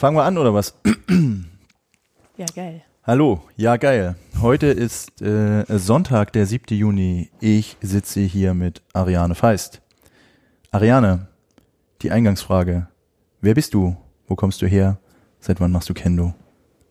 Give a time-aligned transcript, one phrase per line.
[0.00, 0.72] Fangen wir an oder was?
[2.38, 2.80] ja geil.
[3.04, 4.16] Hallo, ja geil.
[4.40, 6.74] Heute ist äh, Sonntag, der 7.
[6.74, 7.28] Juni.
[7.38, 9.82] Ich sitze hier mit Ariane Feist.
[10.70, 11.28] Ariane,
[12.00, 12.88] die Eingangsfrage.
[13.42, 13.94] Wer bist du?
[14.26, 14.96] Wo kommst du her?
[15.38, 16.32] Seit wann machst du Kendo?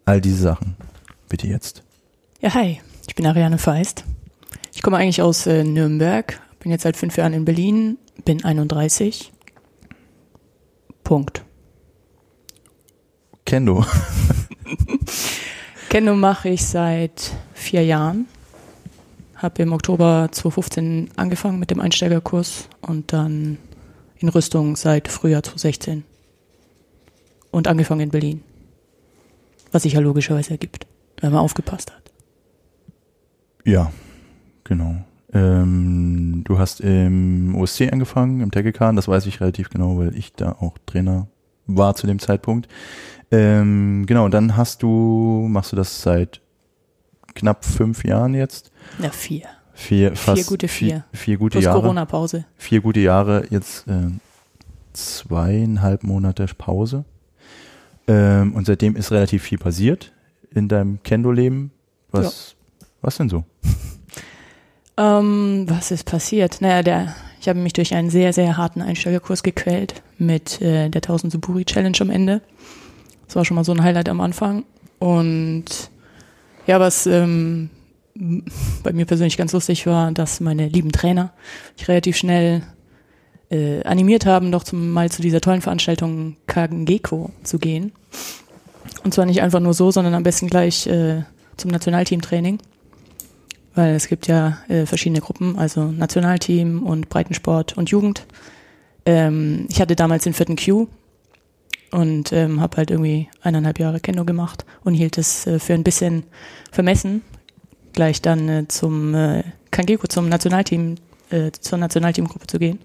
[0.05, 0.75] All diese Sachen.
[1.29, 1.81] Bitte jetzt.
[2.41, 2.79] Ja, hi.
[3.07, 4.03] Ich bin Ariane Feist.
[4.71, 9.33] Ich komme eigentlich aus äh, Nürnberg, bin jetzt seit fünf Jahren in Berlin, bin 31.
[11.03, 11.43] Punkt.
[13.49, 13.83] Kendo.
[15.89, 18.27] Kendo mache ich seit vier Jahren.
[19.37, 23.57] Habe im Oktober 2015 angefangen mit dem Einsteigerkurs und dann
[24.19, 26.03] in Rüstung seit Frühjahr 2016.
[27.49, 28.43] Und angefangen in Berlin.
[29.71, 30.85] Was sich ja logischerweise ergibt,
[31.19, 32.11] wenn man aufgepasst hat.
[33.65, 33.91] Ja,
[34.63, 34.93] genau.
[35.33, 40.33] Ähm, du hast im OSC angefangen, im Tegekan, das weiß ich relativ genau, weil ich
[40.33, 41.25] da auch Trainer
[41.77, 42.67] war zu dem Zeitpunkt.
[43.31, 46.41] Ähm, genau, und dann hast du, machst du das seit
[47.35, 48.71] knapp fünf Jahren jetzt?
[48.97, 49.43] Na, vier.
[49.73, 51.05] Vier, fast gute vier.
[51.11, 51.81] Vier, vier gute Plus Jahre.
[51.81, 52.45] Corona-Pause.
[52.57, 54.09] Vier gute Jahre, jetzt äh,
[54.93, 57.05] zweieinhalb Monate Pause.
[58.07, 60.11] Ähm, und seitdem ist relativ viel passiert
[60.51, 61.71] in deinem Kendo-Leben.
[62.11, 62.55] Was,
[63.01, 63.45] was denn so?
[64.97, 66.59] Ähm, was ist passiert?
[66.59, 70.99] Naja, der, ich habe mich durch einen sehr, sehr harten Einsteigerkurs gequält mit äh, der
[70.99, 72.41] 1000 Suburi Challenge am Ende.
[73.27, 74.65] Das war schon mal so ein Highlight am Anfang.
[74.99, 75.65] Und
[76.67, 77.69] ja, was ähm,
[78.83, 81.31] bei mir persönlich ganz lustig war, dass meine lieben Trainer
[81.77, 82.63] mich relativ schnell
[83.49, 87.93] äh, animiert haben, doch zum, mal zu dieser tollen Veranstaltung Kagengeko zu gehen.
[89.03, 91.23] Und zwar nicht einfach nur so, sondern am besten gleich äh,
[91.55, 92.59] zum Nationalteamtraining.
[93.79, 98.25] Weil es gibt ja äh, verschiedene Gruppen, also Nationalteam und Breitensport und Jugend.
[99.05, 100.89] Ähm, ich hatte damals den vierten Q
[101.89, 105.85] und ähm, habe halt irgendwie eineinhalb Jahre Kendo gemacht und hielt es äh, für ein
[105.85, 106.23] bisschen
[106.73, 107.21] vermessen,
[107.93, 110.95] gleich dann äh, zum äh, Kangeko, zum Nationalteam,
[111.29, 112.79] äh, zur Nationalteamgruppe zu gehen.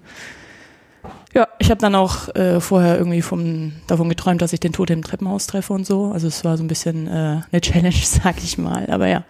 [1.34, 4.90] Ja, ich habe dann auch äh, vorher irgendwie vom, davon geträumt, dass ich den Tod
[4.90, 6.12] im Treppenhaus treffe und so.
[6.12, 8.86] Also es war so ein bisschen äh, eine Challenge, sag ich mal.
[8.88, 9.24] Aber ja,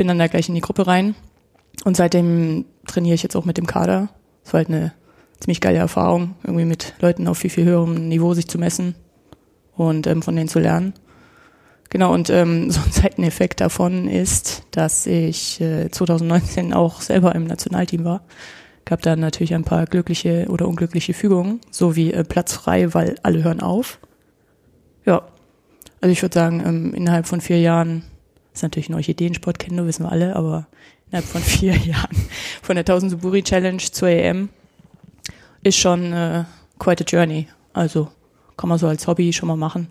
[0.00, 1.14] bin dann da gleich in die Gruppe rein.
[1.84, 4.08] Und seitdem trainiere ich jetzt auch mit dem Kader.
[4.42, 4.94] Es war halt eine
[5.40, 8.94] ziemlich geile Erfahrung, irgendwie mit Leuten auf viel, viel höherem Niveau sich zu messen
[9.76, 10.94] und ähm, von denen zu lernen.
[11.90, 17.44] Genau, und ähm, so ein Seiteneffekt davon ist, dass ich äh, 2019 auch selber im
[17.44, 18.22] Nationalteam war.
[18.86, 23.16] Gab da natürlich ein paar glückliche oder unglückliche Fügungen, so wie äh, Platz frei, weil
[23.22, 23.98] alle hören auf.
[25.04, 25.28] Ja,
[26.00, 28.04] also ich würde sagen, ähm, innerhalb von vier Jahren
[28.60, 30.66] ist natürlich ein Orchideensport kennen, wissen wir alle, aber
[31.06, 32.16] innerhalb von vier Jahren
[32.62, 34.50] von der 1000 Suburi Challenge zur EM
[35.62, 36.44] ist schon äh,
[36.78, 37.48] quite a journey.
[37.72, 38.10] Also
[38.56, 39.88] kann man so als Hobby schon mal machen.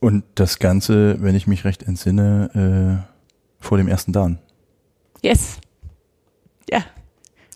[0.00, 3.12] Und das Ganze, wenn ich mich recht entsinne, äh,
[3.62, 4.38] vor dem ersten Dan.
[5.22, 5.58] Yes.
[6.70, 6.84] Ja.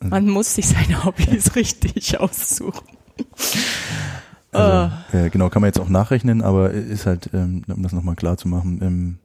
[0.03, 2.97] Man muss sich seine Hobbys richtig aussuchen.
[4.53, 8.16] Also, äh, genau, kann man jetzt auch nachrechnen, aber ist halt, ähm, um das nochmal
[8.16, 9.19] klar zu machen, ähm,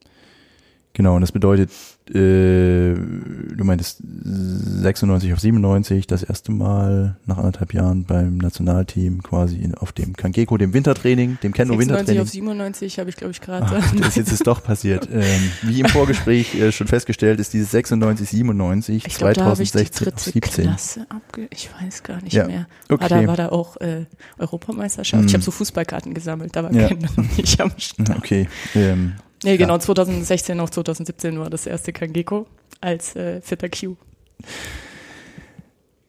[0.96, 1.70] genau, und das bedeutet,
[2.10, 9.58] äh, du meintest 96 auf 97, das erste Mal nach anderthalb Jahren beim Nationalteam quasi
[9.58, 12.22] in, auf dem Kangeko, dem Wintertraining, dem Kendo 96 Wintertraining.
[12.22, 13.82] auf 97 habe ich, glaube ich, gerade.
[14.02, 15.08] Das jetzt ist doch passiert.
[15.16, 19.62] Ähm, wie im Vorgespräch äh, schon festgestellt, ist dieses 96, 97, Ich glaube, da habe
[19.64, 20.64] ich die 2016 auf dritte 17.
[20.66, 21.48] Klasse abge...
[21.52, 22.68] Ich weiß gar nicht Ja, mehr.
[22.90, 23.08] War, okay.
[23.10, 24.06] da, war da auch äh,
[24.38, 25.22] Europameisterschaft?
[25.22, 25.28] Hm.
[25.28, 26.88] Ich habe so Fußballkarten gesammelt, da war Ja.
[26.88, 28.18] keiner noch nicht am Start.
[28.18, 28.48] Okay.
[28.76, 29.14] Ähm,
[29.46, 32.48] Nee, genau, 2016 auf 2017 war das erste Kangeko
[32.82, 33.96] als äh, vierter Q.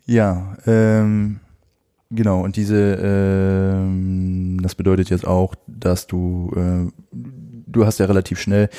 [0.06, 1.40] Ja, ähm,
[2.10, 2.40] genau.
[2.42, 8.70] Und diese, ähm, das bedeutet jetzt auch, dass du, äh, du hast ja relativ schnell,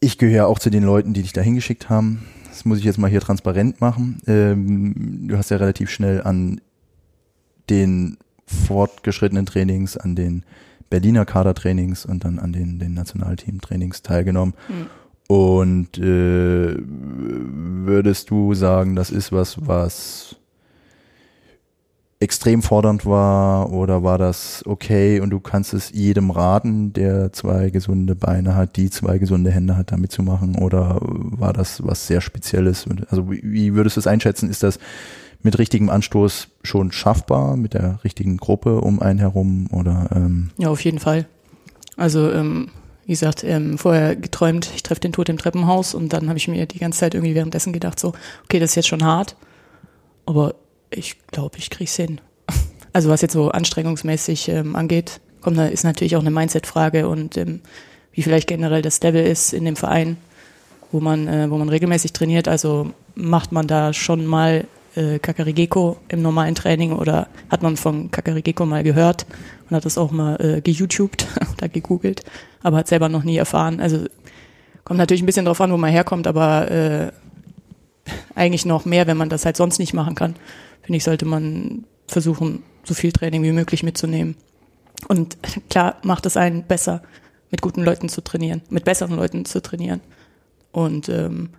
[0.00, 2.26] ich gehöre auch zu den Leuten, die dich da hingeschickt haben.
[2.50, 4.20] Das muss ich jetzt mal hier transparent machen.
[4.26, 6.60] Ähm, du hast ja relativ schnell an
[7.70, 10.44] den fortgeschrittenen Trainings, an den
[10.90, 14.54] Berliner Kadertrainings und dann an den, den Nationalteam-Trainings teilgenommen.
[14.66, 14.86] Hm.
[15.28, 20.36] Und äh, würdest du sagen, das ist was, was
[22.20, 27.70] extrem fordernd war oder war das okay und du kannst es jedem raten, der zwei
[27.70, 32.20] gesunde Beine hat, die zwei gesunde Hände hat, da mitzumachen oder war das was sehr
[32.20, 32.86] Spezielles?
[33.08, 34.50] Also wie, wie würdest du es einschätzen?
[34.50, 34.80] Ist das
[35.42, 40.68] mit richtigem Anstoß schon schaffbar, mit der richtigen Gruppe um einen herum oder ähm, Ja,
[40.68, 41.26] auf jeden Fall.
[41.96, 42.70] Also, ähm,
[43.06, 46.48] wie gesagt, ähm, vorher geträumt, ich treffe den Tod im Treppenhaus und dann habe ich
[46.48, 48.12] mir die ganze Zeit irgendwie währenddessen gedacht, so,
[48.44, 49.36] okay, das ist jetzt schon hart,
[50.26, 50.54] aber
[50.90, 52.20] ich glaube, ich krieg's hin.
[52.94, 57.36] Also was jetzt so anstrengungsmäßig ähm, angeht, kommt da ist natürlich auch eine Mindset-Frage und
[57.36, 57.60] ähm,
[58.12, 60.16] wie vielleicht generell das Level ist in dem Verein,
[60.90, 62.48] wo man, äh, wo man regelmäßig trainiert.
[62.48, 64.66] Also macht man da schon mal
[64.98, 69.26] äh, Kakarigeko im normalen Training oder hat man von Kakarigeko mal gehört
[69.68, 72.24] und hat das auch mal äh, geYouTubed oder gegoogelt,
[72.62, 73.80] aber hat selber noch nie erfahren.
[73.80, 74.06] Also
[74.84, 77.12] kommt natürlich ein bisschen drauf an, wo man herkommt, aber äh,
[78.34, 80.34] eigentlich noch mehr, wenn man das halt sonst nicht machen kann.
[80.82, 84.36] Finde ich, sollte man versuchen, so viel Training wie möglich mitzunehmen.
[85.06, 85.38] Und
[85.70, 87.02] klar macht es einen besser,
[87.50, 90.00] mit guten Leuten zu trainieren, mit besseren Leuten zu trainieren.
[90.72, 91.50] Und ähm,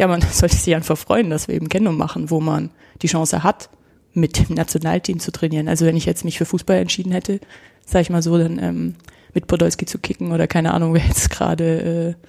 [0.00, 2.70] ja, man sollte sich einfach freuen, dass wir eben Kendo machen, wo man
[3.02, 3.68] die Chance hat,
[4.14, 5.68] mit dem Nationalteam zu trainieren.
[5.68, 7.38] Also wenn ich jetzt mich für Fußball entschieden hätte,
[7.84, 8.94] sage ich mal so, dann ähm,
[9.34, 12.26] mit Podolski zu kicken oder keine Ahnung, wer jetzt gerade äh,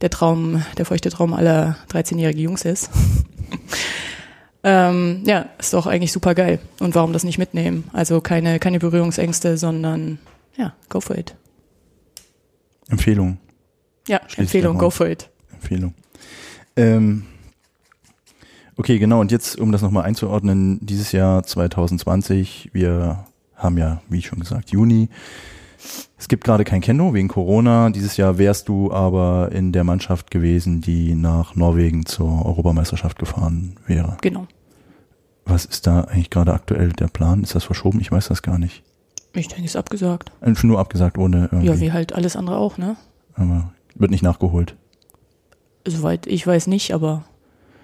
[0.00, 2.90] der Traum, der feuchte Traum aller 13-jährigen Jungs ist.
[4.64, 6.58] ähm, ja, ist doch eigentlich super geil.
[6.80, 7.84] Und warum das nicht mitnehmen?
[7.92, 10.18] Also keine, keine Berührungsängste, sondern
[10.56, 11.36] ja, go for it.
[12.88, 13.38] Empfehlung.
[14.08, 15.30] Ja, Schließt Empfehlung, go for it.
[15.52, 15.94] Empfehlung.
[16.76, 17.24] Ähm,
[18.76, 19.20] okay, genau.
[19.20, 23.24] Und jetzt, um das nochmal einzuordnen, dieses Jahr 2020, wir
[23.54, 25.08] haben ja, wie schon gesagt, Juni.
[26.18, 27.90] Es gibt gerade kein Kendo wegen Corona.
[27.90, 33.76] Dieses Jahr wärst du aber in der Mannschaft gewesen, die nach Norwegen zur Europameisterschaft gefahren
[33.86, 34.16] wäre.
[34.22, 34.46] Genau.
[35.44, 37.42] Was ist da eigentlich gerade aktuell der Plan?
[37.42, 38.00] Ist das verschoben?
[38.00, 38.82] Ich weiß das gar nicht.
[39.34, 40.32] Ich denke, ist abgesagt.
[40.40, 41.66] Einfach Nur abgesagt, ohne irgendwie.
[41.66, 42.96] Ja, wie halt alles andere auch, ne?
[43.36, 44.76] aber wird nicht nachgeholt.
[45.86, 47.24] Soweit ich weiß nicht, aber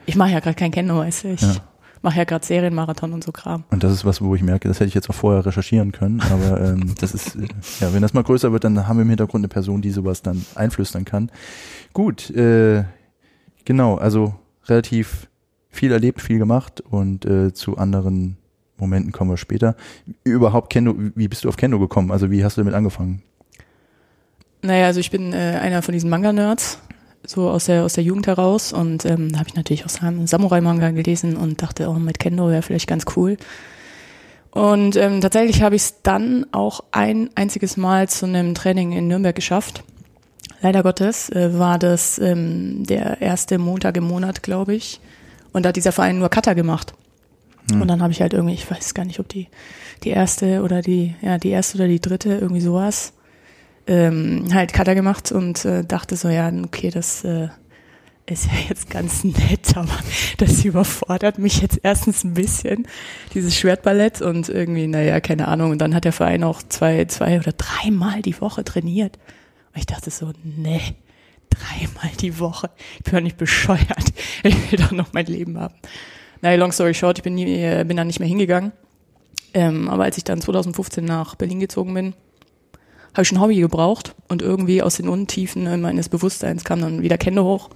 [0.07, 1.29] ich mache ja gerade kein Kendo, weißt du.
[1.35, 1.55] Ich Ja.
[2.03, 3.65] mache ja gerade Serienmarathon und so Kram.
[3.71, 6.21] Und das ist was, wo ich merke, das hätte ich jetzt auch vorher recherchieren können,
[6.21, 7.37] aber ähm, das ist,
[7.81, 10.23] ja, wenn das mal größer wird, dann haben wir im Hintergrund eine Person, die sowas
[10.23, 11.31] dann einflüstern kann.
[11.93, 12.85] Gut, äh,
[13.65, 14.35] genau, also
[14.67, 15.29] relativ
[15.71, 18.37] viel erlebt, viel gemacht und äh, zu anderen
[18.79, 19.77] Momenten kommen wir später.
[20.25, 22.11] Überhaupt Kendo, wie bist du auf Kendo gekommen?
[22.11, 23.23] Also wie hast du damit angefangen?
[24.63, 26.79] Naja, also ich bin äh, einer von diesen Manga-Nerds,
[27.27, 28.73] so aus der, aus der Jugend heraus.
[28.73, 32.49] Und ähm, da habe ich natürlich auch Sam- Samurai-Manga gelesen und dachte, oh, mit Kendo
[32.49, 33.37] wäre vielleicht ganz cool.
[34.51, 39.09] Und ähm, tatsächlich habe ich es dann auch ein einziges Mal zu einem Training in
[39.09, 39.83] Nürnberg geschafft.
[40.61, 45.01] Leider Gottes äh, war das ähm, der erste Montag im Monat, glaube ich.
[45.53, 46.95] Und da hat dieser Verein nur Cutter gemacht.
[47.71, 49.47] Und dann habe ich halt irgendwie, ich weiß gar nicht, ob die
[50.03, 53.13] die erste oder die, ja, die erste oder die dritte, irgendwie sowas,
[53.87, 57.49] ähm, halt Cutter gemacht und äh, dachte so, ja, okay, das äh,
[58.27, 59.99] ist ja jetzt ganz nett, aber
[60.39, 62.87] das überfordert mich jetzt erstens ein bisschen,
[63.35, 65.73] dieses Schwertballett und irgendwie, naja, keine Ahnung.
[65.73, 69.19] Und dann hat der Verein auch zwei, zwei oder dreimal die Woche trainiert.
[69.73, 70.81] Und ich dachte so, nee,
[71.51, 72.71] dreimal die Woche.
[72.99, 73.83] Ich bin doch nicht bescheuert.
[74.45, 75.75] Ich will doch noch mein Leben haben.
[76.41, 78.73] Naja, long story short, ich bin, nie, äh, bin dann nicht mehr hingegangen.
[79.55, 82.15] Ähm, aber als ich dann 2015 nach Berlin gezogen bin,
[83.15, 87.19] habe ich ein Hobby gebraucht und irgendwie aus den Untiefen meines Bewusstseins kam dann wieder
[87.19, 87.71] Kendo hoch.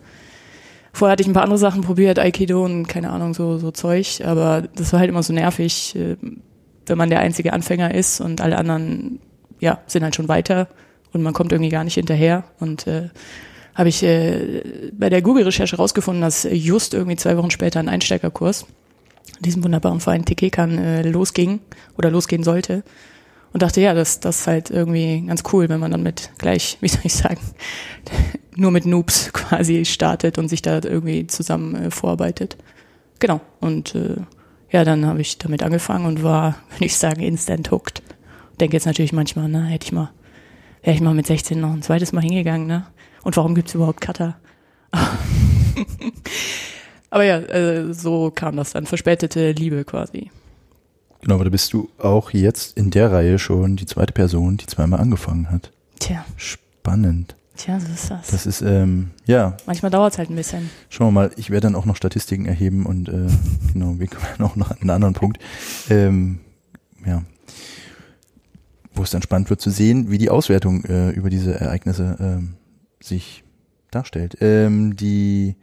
[0.93, 4.23] Vorher hatte ich ein paar andere Sachen probiert, Aikido und keine Ahnung, so, so Zeug,
[4.25, 6.17] aber das war halt immer so nervig, äh,
[6.87, 9.21] wenn man der einzige Anfänger ist und alle anderen,
[9.61, 10.69] ja, sind halt schon weiter
[11.13, 13.11] und man kommt irgendwie gar nicht hinterher und äh,
[13.75, 18.65] habe ich äh, bei der Google-Recherche rausgefunden, dass just irgendwie zwei Wochen später ein Einsteigerkurs
[19.37, 21.61] in diesem wunderbaren Verein Tekekan äh, losging
[21.99, 22.85] oder losgehen sollte.
[23.57, 26.77] Und dachte, ja, das, das ist halt irgendwie ganz cool, wenn man dann mit gleich,
[26.83, 27.41] wie soll ich sagen,
[28.55, 32.59] nur mit Noobs quasi startet und sich da irgendwie zusammen äh, vorarbeitet.
[33.19, 33.41] Genau.
[33.61, 34.17] Und äh,
[34.71, 38.03] ja, dann habe ich damit angefangen und war, würde ich sagen, instant hooked.
[38.61, 40.11] Denke jetzt natürlich manchmal, na, hätte ich mal,
[40.83, 42.87] wäre ich mal mit 16 noch ein zweites Mal hingegangen, ne?
[43.23, 44.37] Und warum gibt's überhaupt Cutter?
[47.09, 48.85] Aber ja, äh, so kam das dann.
[48.85, 50.31] Verspätete Liebe quasi.
[51.27, 54.67] Genau, aber da bist du auch jetzt in der Reihe schon die zweite Person, die
[54.67, 55.73] zweimal angefangen hat.
[55.99, 57.35] Tja, Spannend.
[57.57, 58.29] tja, so ist das.
[58.29, 60.71] Das ist, ähm, ja, Manchmal dauert's halt ein bisschen.
[60.89, 63.27] Schauen wir mal, ich werde dann auch noch Statistiken erheben und äh,
[63.73, 65.43] genau, wir kommen auch noch an einen anderen Punkt.
[65.91, 66.39] Ähm,
[67.05, 67.25] ja.
[68.95, 72.55] Wo es dann spannend wird zu sehen, wie die Auswertung äh, über diese Ereignisse ähm,
[73.01, 73.43] sich
[73.91, 74.37] darstellt.
[74.41, 75.57] Ähm, die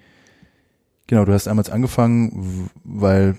[1.08, 3.38] genau, du hast damals angefangen, weil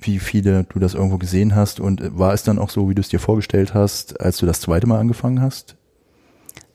[0.00, 3.00] wie viele du das irgendwo gesehen hast und war es dann auch so, wie du
[3.00, 5.76] es dir vorgestellt hast, als du das zweite Mal angefangen hast?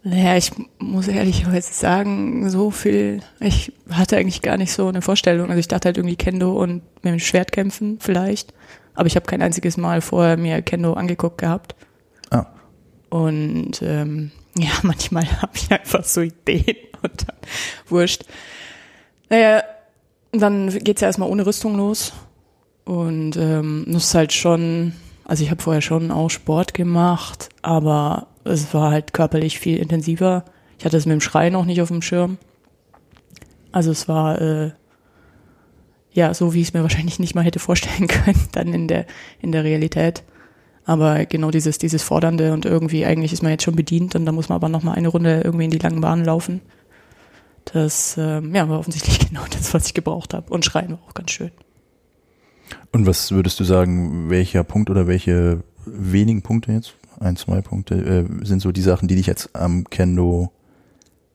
[0.03, 5.49] Naja, ich muss ehrlicherweise sagen, so viel, ich hatte eigentlich gar nicht so eine Vorstellung.
[5.49, 8.53] Also ich dachte halt irgendwie Kendo und mit dem Schwert kämpfen vielleicht.
[8.93, 11.75] Aber ich habe kein einziges Mal vorher mir Kendo angeguckt gehabt.
[12.29, 12.45] Ah,
[13.09, 17.35] Und ähm, ja, manchmal habe ich einfach so Ideen und dann
[17.87, 18.25] wurscht.
[19.31, 19.63] Naja,
[20.31, 22.13] dann geht's ja erstmal ohne Rüstung los.
[22.85, 24.93] Und ähm, muss halt schon,
[25.25, 30.45] also ich habe vorher schon auch Sport gemacht, aber es war halt körperlich viel intensiver.
[30.77, 32.37] Ich hatte es mit dem Schreien auch nicht auf dem Schirm.
[33.71, 34.71] Also es war äh,
[36.13, 39.07] ja so, wie ich es mir wahrscheinlich nicht mal hätte vorstellen können, dann in der
[39.41, 40.23] in der Realität.
[40.85, 44.31] Aber genau dieses dieses fordernde und irgendwie eigentlich ist man jetzt schon bedient und da
[44.31, 46.61] muss man aber noch mal eine Runde irgendwie in die langen Bahnen laufen.
[47.65, 50.53] Das ähm, ja war offensichtlich genau das, was ich gebraucht habe.
[50.53, 51.51] Und Schreien war auch ganz schön.
[52.95, 57.95] Und was würdest du sagen, welcher Punkt oder welche wenigen Punkte jetzt, ein, zwei Punkte,
[57.95, 60.53] äh, sind so die Sachen, die dich jetzt am Kendo,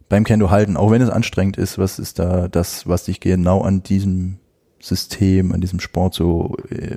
[0.09, 3.61] beim Kendo halten, auch wenn es anstrengend ist, was ist da das, was dich genau
[3.61, 4.39] an diesem
[4.81, 6.97] System, an diesem Sport so äh,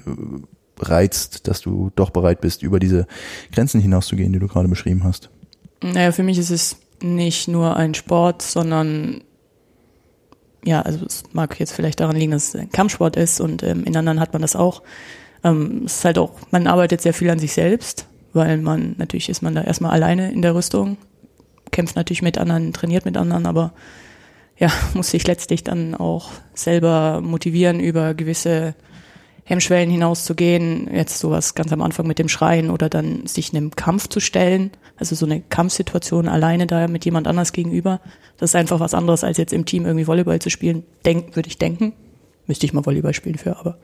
[0.80, 3.06] reizt, dass du doch bereit bist, über diese
[3.52, 5.30] Grenzen hinauszugehen, die du gerade beschrieben hast?
[5.82, 9.26] Naja, für mich ist es nicht nur ein Sport, sondern
[10.66, 13.96] ja, also es mag jetzt vielleicht daran liegen, dass es Kampfsport ist und ähm, in
[13.96, 14.82] anderen hat man das auch.
[15.44, 19.30] Ähm, es ist halt auch, man arbeitet sehr viel an sich selbst, weil man, natürlich
[19.30, 20.98] ist man da erstmal alleine in der Rüstung,
[21.72, 23.74] kämpft natürlich mit anderen, trainiert mit anderen, aber
[24.58, 28.76] ja, muss sich letztlich dann auch selber motivieren, über gewisse
[29.46, 34.08] Hemmschwellen hinauszugehen, jetzt sowas ganz am Anfang mit dem Schreien oder dann sich einem Kampf
[34.08, 38.00] zu stellen, also so eine Kampfsituation alleine da mit jemand anders gegenüber,
[38.38, 41.48] das ist einfach was anderes als jetzt im Team irgendwie Volleyball zu spielen, denk, würde
[41.48, 41.94] ich denken.
[42.48, 43.78] Müsste ich mal Volleyball spielen für, aber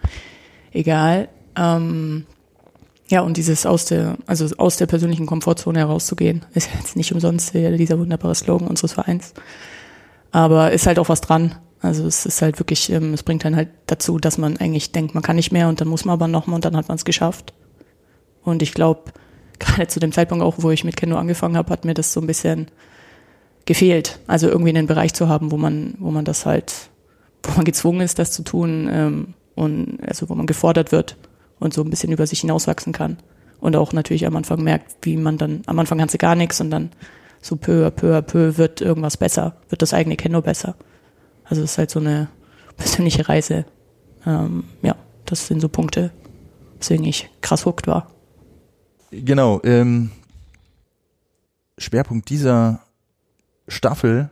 [0.71, 1.27] egal.
[1.57, 2.25] Ähm,
[3.09, 7.53] ja, und dieses aus der, also aus der persönlichen Komfortzone herauszugehen, ist jetzt nicht umsonst
[7.53, 9.33] dieser wunderbare Slogan unseres Vereins.
[10.31, 11.55] Aber ist halt auch was dran.
[11.81, 15.13] Also es ist halt wirklich, ähm, es bringt dann halt dazu, dass man eigentlich denkt,
[15.13, 17.05] man kann nicht mehr und dann muss man aber nochmal und dann hat man es
[17.05, 17.53] geschafft.
[18.43, 19.11] Und ich glaube,
[19.59, 22.21] gerade zu dem Zeitpunkt auch, wo ich mit Kendo angefangen habe, hat mir das so
[22.21, 22.67] ein bisschen
[23.65, 24.19] gefehlt.
[24.27, 26.73] Also irgendwie einen Bereich zu haben, wo man, wo man das halt,
[27.43, 31.17] wo man gezwungen ist, das zu tun ähm, und also wo man gefordert wird
[31.59, 33.17] und so ein bisschen über sich hinauswachsen kann.
[33.59, 36.61] Und auch natürlich am Anfang merkt, wie man dann, am Anfang kannst du gar nichts
[36.61, 36.91] und dann
[37.41, 40.75] so peu peu à peu wird irgendwas besser, wird das eigene Kendo besser.
[41.49, 42.27] Also es ist halt so eine
[42.77, 43.65] persönliche Reise.
[44.25, 46.11] Ähm, ja, das sind so Punkte,
[46.79, 48.09] weswegen ich krass hooked war.
[49.11, 50.11] Genau, ähm,
[51.77, 52.81] Schwerpunkt dieser
[53.67, 54.29] Staffel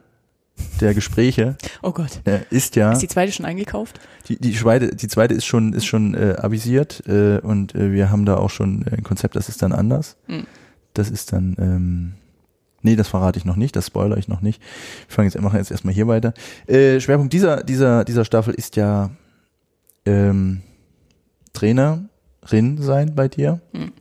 [0.82, 2.20] der Gespräche Oh Gott.
[2.26, 4.00] äh, ist ja Ist die zweite schon eingekauft?
[4.28, 8.10] die die zweite die zweite ist schon ist schon äh, avisiert äh, und äh, wir
[8.10, 10.48] haben da auch schon ein Konzept das ist dann anders Hm.
[10.96, 12.14] das ist dann ähm,
[12.88, 14.62] nee das verrate ich noch nicht das spoilere ich noch nicht
[15.08, 16.34] wir fangen jetzt machen jetzt erstmal hier weiter
[16.68, 19.12] äh, Schwerpunkt dieser dieser dieser Staffel ist ja
[20.06, 20.62] ähm,
[21.54, 23.92] Trainerin sein bei dir Hm.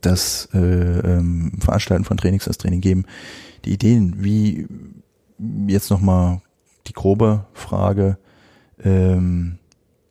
[0.00, 3.04] das äh, ähm, Veranstalten von Trainings das Training geben
[3.64, 4.66] die Ideen wie
[5.66, 6.40] jetzt nochmal
[6.86, 8.18] die grobe Frage,
[8.82, 9.58] ähm,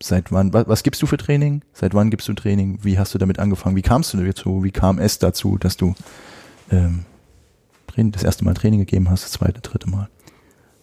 [0.02, 1.62] seit wann, was, was gibst du für Training?
[1.74, 2.80] Seit wann gibst du Training?
[2.84, 3.76] Wie hast du damit angefangen?
[3.76, 4.64] Wie kamst du dazu?
[4.64, 5.96] Wie kam es dazu, dass du
[6.72, 7.06] ähm,
[7.96, 10.10] Training- das erste Mal Training gegeben hast, das zweite, dritte Mal?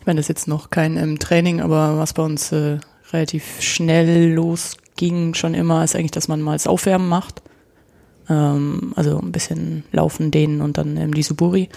[0.01, 2.79] Ich meine, das ist jetzt noch kein ähm, Training, aber was bei uns äh,
[3.13, 7.43] relativ schnell losging schon immer, ist eigentlich, dass man mal das Aufwärmen macht.
[8.29, 11.69] Ähm, also ein bisschen laufen, dehnen und dann ähm, die Suburi.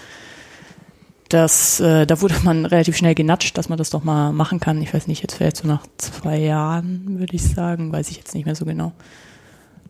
[1.28, 4.80] Das, äh, da wurde man relativ schnell genatscht, dass man das doch mal machen kann.
[4.80, 8.34] Ich weiß nicht, jetzt vielleicht so nach zwei Jahren, würde ich sagen, weiß ich jetzt
[8.34, 8.92] nicht mehr so genau.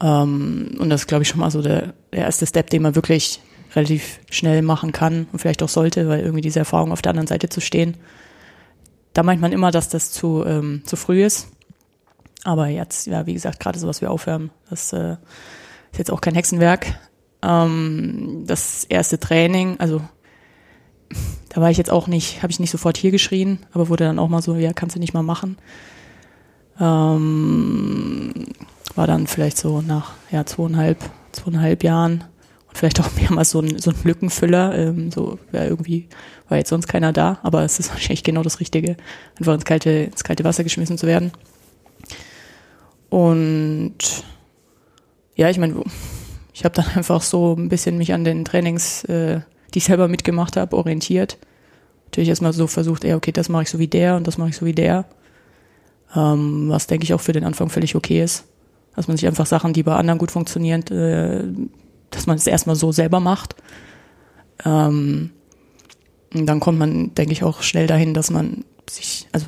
[0.03, 2.95] Ähm, und das ist, glaube ich, schon mal so der, der erste Step, den man
[2.97, 3.41] wirklich
[3.76, 7.26] relativ schnell machen kann und vielleicht auch sollte, weil irgendwie diese Erfahrung auf der anderen
[7.26, 7.97] Seite zu stehen,
[9.12, 11.49] da meint man immer, dass das zu, ähm, zu früh ist.
[12.45, 15.16] Aber jetzt, ja, wie gesagt, gerade sowas wie Aufwärmen, das äh,
[15.92, 16.99] ist jetzt auch kein Hexenwerk.
[17.42, 20.00] Ähm, das erste Training, also
[21.49, 24.18] da war ich jetzt auch nicht, habe ich nicht sofort hier geschrien, aber wurde dann
[24.18, 25.56] auch mal so, ja, kannst du nicht mal machen.
[26.78, 28.33] Ähm,
[28.95, 30.99] war dann vielleicht so nach ja, zweieinhalb,
[31.33, 32.25] zweieinhalb Jahren
[32.76, 34.76] vielleicht auch mehrmals so ein, so ein Lückenfüller.
[34.76, 36.09] Ähm, so ja, irgendwie
[36.49, 38.97] war jetzt sonst keiner da, aber es ist wahrscheinlich genau das Richtige,
[39.38, 41.33] einfach ins kalte, ins kalte Wasser geschmissen zu werden.
[43.09, 43.97] Und
[45.37, 45.83] ja, ich meine,
[46.52, 49.40] ich habe dann einfach so ein bisschen mich an den Trainings, äh,
[49.75, 51.38] die ich selber mitgemacht habe, orientiert.
[52.06, 54.50] Natürlich erstmal so versucht, ey, okay, das mache ich so wie der und das mache
[54.50, 55.06] ich so wie der.
[56.14, 58.45] Ähm, was denke ich auch für den Anfang völlig okay ist.
[58.95, 61.45] Dass man sich einfach Sachen, die bei anderen gut funktionieren, äh,
[62.11, 63.57] dass man es erstmal so selber macht.
[64.65, 65.31] Ähm,
[66.35, 69.47] und dann kommt man, denke ich, auch schnell dahin, dass man sich, also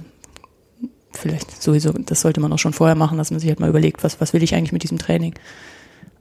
[1.12, 4.04] vielleicht sowieso, das sollte man auch schon vorher machen, dass man sich halt mal überlegt,
[4.04, 5.34] was, was will ich eigentlich mit diesem Training?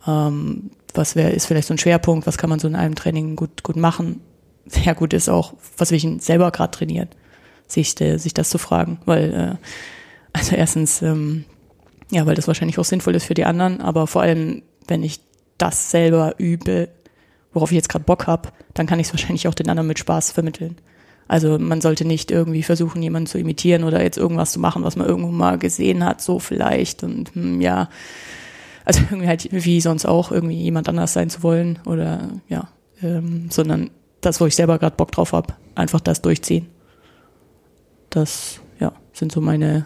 [0.06, 3.36] Ähm, was wäre, ist vielleicht so ein Schwerpunkt, was kann man so in einem Training
[3.36, 4.22] gut, gut machen?
[4.66, 7.10] Sehr gut ist auch, was will ich denn selber gerade trainieren?
[7.68, 9.68] Sich, äh, sich das zu fragen, weil, äh,
[10.34, 11.46] also erstens, ähm,
[12.12, 15.20] ja, weil das wahrscheinlich auch sinnvoll ist für die anderen, aber vor allem, wenn ich
[15.58, 16.90] das selber übe,
[17.54, 20.00] worauf ich jetzt gerade Bock habe, dann kann ich es wahrscheinlich auch den anderen mit
[20.00, 20.78] Spaß vermitteln.
[21.28, 24.96] Also man sollte nicht irgendwie versuchen, jemanden zu imitieren oder jetzt irgendwas zu machen, was
[24.96, 27.90] man irgendwo mal gesehen hat, so vielleicht und hm, ja,
[28.86, 32.70] also irgendwie halt wie sonst auch irgendwie jemand anders sein zu wollen oder ja,
[33.02, 33.90] ähm, sondern
[34.22, 36.68] das, wo ich selber gerade Bock drauf habe, einfach das durchziehen.
[38.10, 39.86] Das ja sind so meine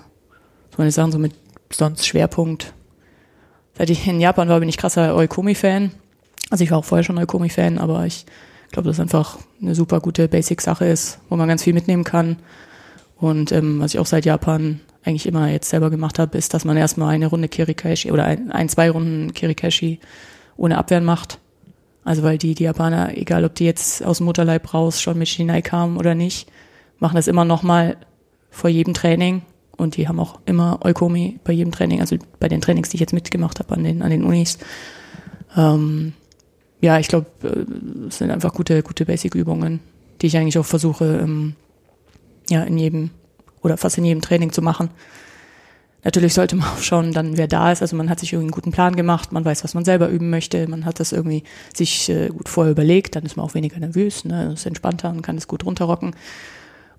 [0.70, 1.34] so meine Sachen so mit
[1.72, 2.74] sonst Schwerpunkt.
[3.82, 5.90] Seit ich in Japan war, bin ich krasser Oikomi-Fan.
[6.52, 8.28] Also ich war auch vorher schon Oikomi-Fan, aber ich
[8.72, 12.36] glaube, dass es einfach eine super gute Basic-Sache ist, wo man ganz viel mitnehmen kann.
[13.18, 16.64] Und ähm, was ich auch seit Japan eigentlich immer jetzt selber gemacht habe, ist, dass
[16.64, 20.00] man erstmal eine Runde Kirikashi oder ein, ein, zwei Runden Kirikashi
[20.58, 21.40] ohne Abwehren macht.
[22.04, 25.28] Also weil die, die Japaner, egal ob die jetzt aus dem Mutterleib raus schon mit
[25.28, 26.52] Shinai kamen oder nicht,
[27.00, 27.98] machen das immer nochmal
[28.52, 29.42] vor jedem Training.
[29.78, 33.02] Und die haben auch immer Eukomi bei jedem Training, also bei den Trainings, die ich
[33.02, 34.60] jetzt mitgemacht habe an den, an den Unis.
[35.58, 36.14] Ähm,
[36.82, 39.80] ja, ich glaube, äh, es sind einfach gute, gute Basic-Übungen,
[40.22, 41.56] die ich eigentlich auch versuche, ähm,
[42.50, 43.12] ja, in jedem
[43.62, 44.90] oder fast in jedem Training zu machen.
[46.04, 47.82] Natürlich sollte man auch schauen, dann wer da ist.
[47.82, 50.30] Also man hat sich irgendwie einen guten Plan gemacht, man weiß, was man selber üben
[50.30, 53.80] möchte, man hat das irgendwie sich äh, gut vorher überlegt, dann ist man auch weniger
[53.80, 56.16] nervös, ne, ist entspannter und kann es gut runterrocken.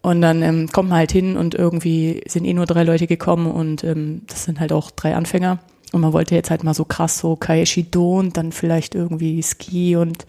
[0.03, 3.51] Und dann ähm, kommt man halt hin und irgendwie sind eh nur drei Leute gekommen
[3.51, 5.61] und ähm, das sind halt auch drei Anfänger.
[5.93, 9.95] Und man wollte jetzt halt mal so krass so Kaishido und dann vielleicht irgendwie Ski
[9.97, 10.27] und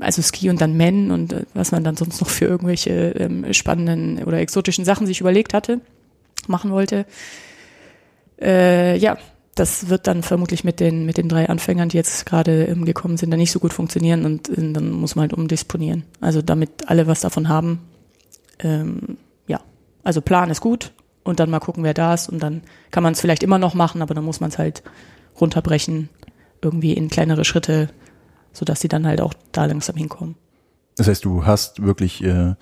[0.00, 3.52] also Ski und dann Men und äh, was man dann sonst noch für irgendwelche ähm,
[3.52, 5.80] spannenden oder exotischen Sachen sich überlegt hatte,
[6.48, 7.06] machen wollte.
[8.40, 9.18] Äh, ja,
[9.54, 13.16] das wird dann vermutlich mit den, mit den drei Anfängern, die jetzt gerade ähm, gekommen
[13.16, 16.04] sind, dann nicht so gut funktionieren und äh, dann muss man halt umdisponieren.
[16.20, 17.80] Also damit alle was davon haben.
[18.60, 19.60] Ähm, ja,
[20.02, 20.92] also Plan ist gut
[21.24, 23.74] und dann mal gucken, wer da ist und dann kann man es vielleicht immer noch
[23.74, 24.82] machen, aber dann muss man es halt
[25.40, 26.08] runterbrechen,
[26.60, 27.88] irgendwie in kleinere Schritte
[28.58, 30.34] sodass sie dann halt auch da langsam hinkommen.
[30.96, 32.54] Das heißt, du hast wirklich, äh,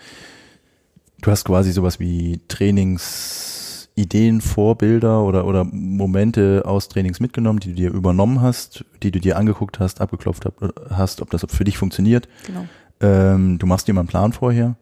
[1.22, 7.74] du hast quasi sowas wie Trainingsideen, Vorbilder oder, oder Momente aus Trainings mitgenommen, die du
[7.74, 10.46] dir übernommen hast, die du dir angeguckt hast, abgeklopft
[10.90, 12.28] hast, ob das für dich funktioniert.
[12.46, 12.66] Genau.
[13.00, 14.76] Ähm, du machst dir mal einen Plan vorher.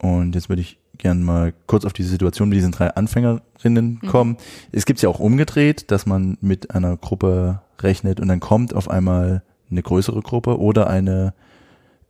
[0.00, 4.08] Und jetzt würde ich gerne mal kurz auf diese Situation mit diesen drei Anfängerinnen mhm.
[4.08, 4.36] kommen.
[4.72, 8.90] Es gibt ja auch umgedreht, dass man mit einer Gruppe rechnet und dann kommt auf
[8.90, 11.32] einmal eine größere Gruppe oder eine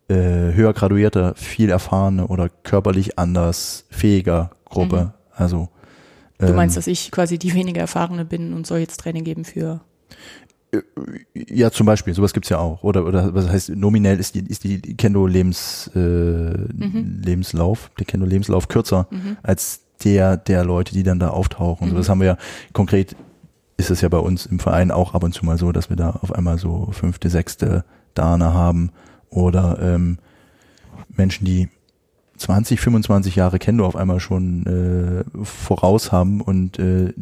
[0.08, 5.04] äh, höher graduierte, viel erfahrene oder körperlich anders fähiger Gruppe.
[5.04, 5.10] Mhm.
[5.32, 5.68] Also
[6.40, 9.44] ähm, Du meinst, dass ich quasi die weniger erfahrene bin und soll jetzt Training geben
[9.44, 9.80] für
[11.34, 12.82] ja, zum Beispiel, sowas gibt's ja auch.
[12.84, 17.20] Oder, oder was heißt, nominell ist die, ist die Kendo-Lebens, äh, mhm.
[17.24, 19.36] Lebenslauf, der Kendo-Lebenslauf kürzer mhm.
[19.42, 21.88] als der der Leute, die dann da auftauchen.
[21.88, 21.90] Mhm.
[21.92, 22.36] So, das haben wir ja
[22.72, 23.16] konkret
[23.80, 25.96] ist es ja bei uns im Verein auch ab und zu mal so, dass wir
[25.96, 28.90] da auf einmal so fünfte, sechste Dane haben
[29.30, 30.18] oder ähm,
[31.08, 31.68] Menschen, die
[32.36, 37.12] 20, 25 Jahre Kendo auf einmal schon äh, voraus haben und äh,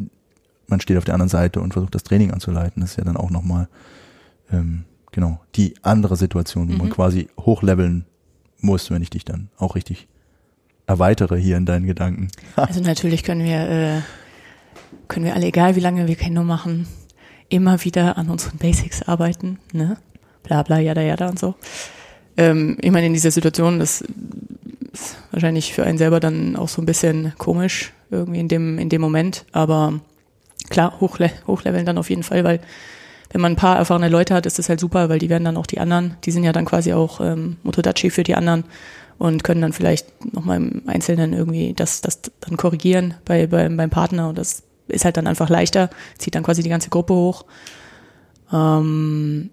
[0.69, 2.81] man steht auf der anderen Seite und versucht das Training anzuleiten.
[2.81, 3.67] Das ist ja dann auch nochmal
[4.51, 6.77] ähm, genau die andere Situation, wo mhm.
[6.77, 8.05] man quasi hochleveln
[8.59, 10.07] muss, wenn ich dich dann auch richtig
[10.85, 12.29] erweitere hier in deinen Gedanken.
[12.55, 14.01] also natürlich können wir äh,
[15.07, 16.87] können wir alle, egal wie lange wir Kendo machen,
[17.49, 19.97] immer wieder an unseren Basics arbeiten, ne?
[20.43, 21.55] Bla bla, jada jada und so.
[22.37, 24.03] Ähm, ich meine, in dieser Situation, das
[24.93, 28.89] ist wahrscheinlich für einen selber dann auch so ein bisschen komisch, irgendwie in dem, in
[28.89, 29.99] dem Moment, aber
[30.69, 32.59] klar, hochle hochleveln dann auf jeden Fall, weil
[33.31, 35.57] wenn man ein paar erfahrene Leute hat, ist das halt super, weil die werden dann
[35.57, 38.63] auch die anderen, die sind ja dann quasi auch ähm, Motodachi für die anderen
[39.19, 43.89] und können dann vielleicht nochmal im Einzelnen irgendwie das, das dann korrigieren bei, bei, beim
[43.89, 47.45] Partner und das ist halt dann einfach leichter, zieht dann quasi die ganze Gruppe hoch.
[48.51, 49.51] Ähm,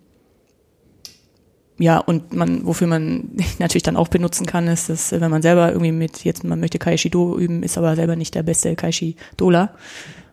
[1.79, 5.69] ja, und man, wofür man natürlich dann auch benutzen kann, ist, dass wenn man selber
[5.73, 9.17] irgendwie mit, jetzt man möchte Kaishi Do üben, ist aber selber nicht der beste Kaishi
[9.37, 9.75] Dola,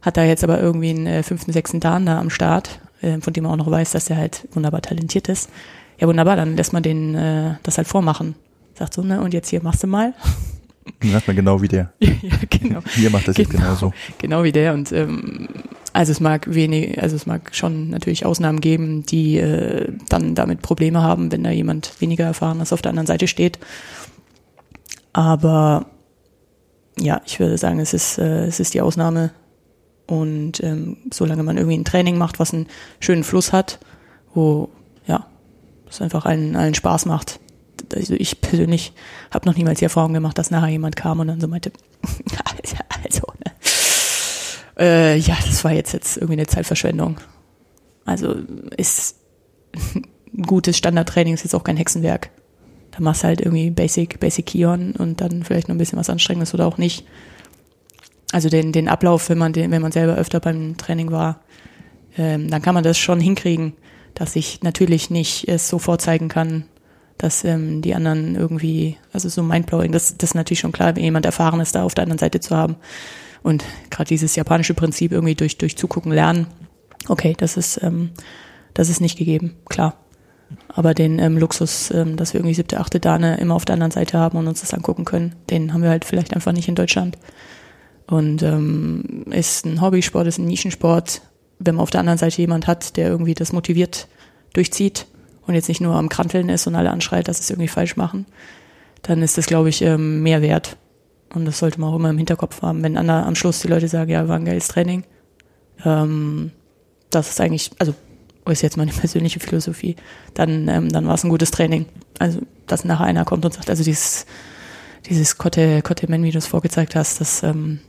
[0.04, 3.34] hat da jetzt aber irgendwie einen äh, fünften, sechsten Dan da am Start, äh, von
[3.34, 5.50] dem man auch noch weiß, dass er halt wunderbar talentiert ist.
[6.00, 8.36] Ja, wunderbar, dann lässt man den äh, das halt vormachen.
[8.76, 10.14] Sagt so, ne, und jetzt hier machst du mal.
[11.02, 11.94] Sagt man genau wie der.
[12.00, 12.12] ja,
[12.50, 12.80] genau.
[12.94, 13.94] Hier macht das genau, jetzt genauso.
[14.18, 14.74] Genau wie der.
[14.74, 15.48] Und ähm,
[15.94, 20.62] also es mag wenig, also es mag schon natürlich Ausnahmen geben, die äh, dann damit
[20.62, 23.60] Probleme haben, wenn da jemand weniger erfahren ist auf der anderen Seite steht.
[25.14, 25.86] Aber
[27.00, 29.32] ja, ich würde sagen, es ist, äh, es ist die Ausnahme.
[30.08, 32.68] Und ähm, solange man irgendwie ein Training macht, was einen
[33.00, 33.80] schönen Fluss hat,
[34.34, 34.70] wo,
[35.06, 35.28] ja,
[35.90, 37.40] es einfach allen, allen Spaß macht.
[37.96, 38.94] Also ich persönlich
[39.32, 41.72] habe noch niemals die Erfahrung gemacht, dass nachher jemand kam und dann so meinte,
[43.04, 43.52] also, ne?
[44.78, 47.18] äh, ja, das war jetzt, jetzt irgendwie eine Zeitverschwendung.
[48.06, 48.36] Also
[48.78, 49.18] ist
[49.74, 52.30] ein gutes Standardtraining ist jetzt auch kein Hexenwerk.
[52.92, 56.10] Da machst du halt irgendwie Basic, Basic Kion und dann vielleicht noch ein bisschen was
[56.10, 57.06] Anstrengendes oder auch nicht.
[58.34, 61.42] Also den, den Ablauf, wenn man den, wenn man selber öfter beim Training war,
[62.18, 63.74] ähm, dann kann man das schon hinkriegen,
[64.16, 66.66] dass ich natürlich nicht es so vorzeigen kann,
[67.20, 71.04] dass ähm, die anderen irgendwie, also so mindblowing, das, das ist natürlich schon klar, wenn
[71.04, 72.76] jemand Erfahrenes da auf der anderen Seite zu haben.
[73.44, 76.48] Und gerade dieses japanische Prinzip irgendwie durch, durch Zugucken lernen,
[77.10, 78.10] okay, das ist, ähm,
[78.74, 79.94] das ist nicht gegeben, klar.
[80.70, 83.92] Aber den ähm, Luxus, ähm, dass wir irgendwie siebte, achte Dane immer auf der anderen
[83.92, 86.74] Seite haben und uns das angucken können, den haben wir halt vielleicht einfach nicht in
[86.74, 87.20] Deutschland.
[88.08, 91.22] Und ähm, ist ein Hobbysport, ist ein Nischensport.
[91.60, 94.08] Wenn man auf der anderen Seite jemand hat, der irgendwie das motiviert
[94.54, 95.08] durchzieht
[95.48, 98.26] und jetzt nicht nur am Kranteln ist und alle anschreit, dass es irgendwie falsch machen,
[99.02, 100.78] dann ist das, glaube ich, ähm, mehr wert.
[101.34, 102.84] Und das sollte man auch immer im Hinterkopf haben.
[102.84, 105.04] Wenn an der, am Schluss die Leute sagen, ja, war ein geiles Training,
[105.84, 106.52] ähm,
[107.10, 107.94] das ist eigentlich, also
[108.52, 109.96] ist jetzt meine persönliche Philosophie,
[110.34, 111.86] dann, ähm, dann war es ein gutes Training.
[112.20, 114.26] Also, dass nachher einer kommt und sagt, also dieses,
[115.08, 117.80] dieses Kotte, Kotte Men, wie du es vorgezeigt hast, das ähm,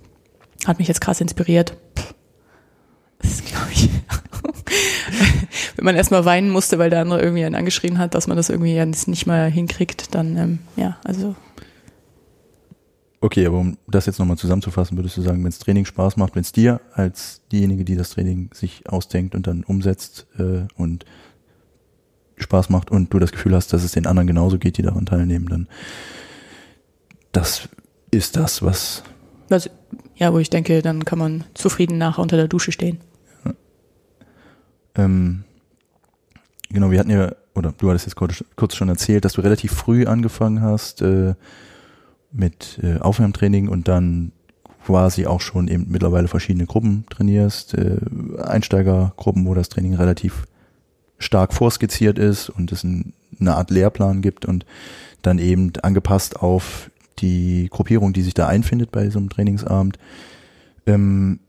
[0.66, 1.76] hat mich jetzt krass inspiriert.
[3.18, 3.88] Das ist, glaube ich,
[5.76, 8.50] wenn man erstmal weinen musste, weil der andere irgendwie einen angeschrien hat, dass man das
[8.50, 11.34] irgendwie jetzt nicht mal hinkriegt, dann, ähm, ja, also
[13.24, 16.34] Okay, aber um das jetzt nochmal zusammenzufassen, würdest du sagen, wenn es Training Spaß macht,
[16.34, 21.06] wenn es dir als diejenige, die das Training sich ausdenkt und dann umsetzt äh, und
[22.36, 25.06] Spaß macht und du das Gefühl hast, dass es den anderen genauso geht, die daran
[25.06, 25.68] teilnehmen, dann
[27.32, 27.66] das
[28.10, 29.02] ist das, was.
[29.50, 29.70] Also,
[30.16, 32.98] ja, wo ich denke, dann kann man zufrieden nachher unter der Dusche stehen.
[33.44, 33.54] Ja.
[34.96, 35.44] Ähm,
[36.70, 39.72] genau, wir hatten ja, oder du hattest jetzt kurz, kurz schon erzählt, dass du relativ
[39.72, 41.35] früh angefangen hast, äh,
[42.33, 44.33] mit äh, Aufwärmtraining und dann
[44.85, 47.98] quasi auch schon eben mittlerweile verschiedene Gruppen trainierst, äh,
[48.42, 50.46] Einsteigergruppen, wo das Training relativ
[51.18, 54.66] stark vorskizziert ist und es ein, eine Art Lehrplan gibt und
[55.22, 59.98] dann eben angepasst auf die Gruppierung, die sich da einfindet bei so einem Trainingsabend.
[60.87, 61.40] Ähm,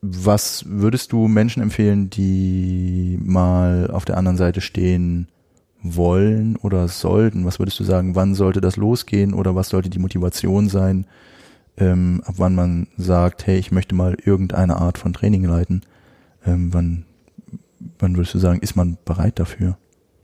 [0.00, 5.28] was würdest du Menschen empfehlen, die mal auf der anderen Seite stehen,
[5.82, 7.44] wollen oder sollten?
[7.44, 11.06] Was würdest du sagen, wann sollte das losgehen oder was sollte die Motivation sein,
[11.76, 15.82] ähm, ab wann man sagt, hey, ich möchte mal irgendeine Art von Training leiten?
[16.44, 17.04] Ähm, wann,
[17.98, 19.78] wann würdest du sagen, ist man bereit dafür?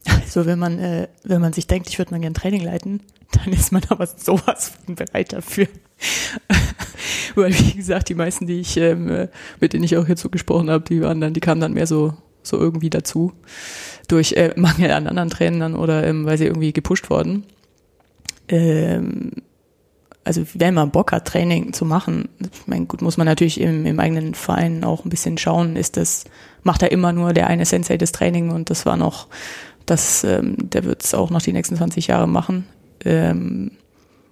[0.07, 3.01] Also wenn man, äh, wenn man sich denkt, ich würde mal gerne Training leiten,
[3.33, 5.67] dann ist man aber sowas von bereit dafür.
[7.35, 9.29] Weil, wie gesagt, die meisten, die ich, ähm,
[9.61, 12.15] mit denen ich auch so gesprochen habe, die waren dann, die kamen dann mehr so,
[12.43, 13.33] so irgendwie dazu
[14.09, 17.45] durch äh, Mangel an anderen Trainern oder ähm, weil sie irgendwie gepusht wurden.
[18.49, 19.33] Ähm,
[20.25, 23.85] also wenn man Bock hat, Training zu machen, ich meine, gut, muss man natürlich im,
[23.85, 26.25] im eigenen Verein auch ein bisschen schauen, ist das,
[26.63, 29.29] macht er immer nur der eine Sensei das Training und das war noch,
[29.87, 32.67] das, ähm, der wird es auch noch die nächsten 20 Jahre machen.
[33.05, 33.73] Ähm,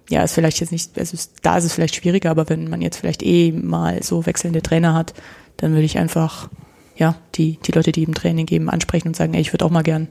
[0.09, 2.97] ja, ist vielleicht jetzt nicht, also da ist es vielleicht schwieriger, aber wenn man jetzt
[2.97, 5.13] vielleicht eh mal so wechselnde Trainer hat,
[5.57, 6.49] dann würde ich einfach
[6.95, 9.71] ja, die, die Leute, die im Training geben, ansprechen und sagen, ey, ich würde auch
[9.71, 10.07] mal gern,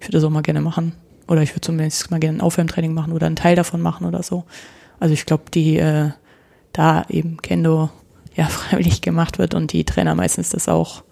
[0.00, 0.92] ich würde das auch mal gerne machen.
[1.28, 4.22] Oder ich würde zumindest mal gerne ein Aufwärmtraining machen oder einen Teil davon machen oder
[4.22, 4.44] so.
[5.00, 6.10] Also ich glaube, die äh,
[6.72, 7.90] da eben Kendo
[8.34, 11.02] ja freiwillig gemacht wird und die Trainer meistens das auch,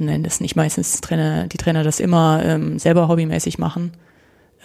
[0.00, 3.92] nein, das nicht meistens Trainer, die Trainer das immer ähm, selber hobbymäßig machen,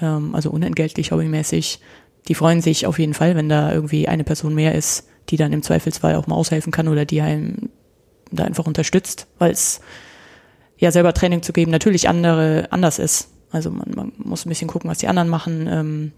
[0.02, 1.80] ähm, also unentgeltlich hobbymäßig.
[2.28, 5.54] Die freuen sich auf jeden Fall, wenn da irgendwie eine Person mehr ist, die dann
[5.54, 7.70] im Zweifelsfall auch mal aushelfen kann oder die einem
[8.32, 9.82] da einfach unterstützt, weil es
[10.78, 13.30] ja selber Training zu geben natürlich andere anders ist.
[13.52, 15.68] Also man, man muss ein bisschen gucken, was die anderen machen.
[15.70, 16.12] Ähm,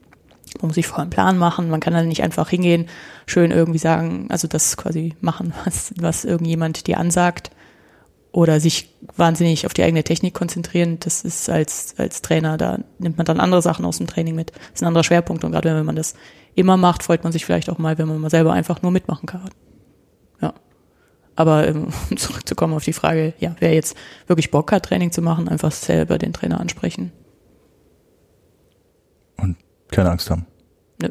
[0.61, 1.69] man muss sich vorher einen Plan machen.
[1.69, 2.87] Man kann dann nicht einfach hingehen,
[3.25, 7.51] schön irgendwie sagen, also das quasi machen, was, was irgendjemand dir ansagt
[8.37, 10.99] oder sich wahnsinnig auf die eigene Technik konzentrieren.
[10.99, 14.51] Das ist als, als Trainer, da nimmt man dann andere Sachen aus dem Training mit.
[14.51, 16.13] Das ist ein anderer Schwerpunkt und gerade wenn man das
[16.53, 19.25] immer macht, freut man sich vielleicht auch mal, wenn man mal selber einfach nur mitmachen
[19.25, 19.49] kann.
[21.35, 21.67] Aber
[22.09, 23.97] um zurückzukommen auf die Frage, ja, wer jetzt
[24.27, 27.11] wirklich Bock hat, Training zu machen, einfach selber den Trainer ansprechen.
[29.37, 29.55] Und
[29.89, 30.45] keine Angst haben.
[31.01, 31.09] Nö.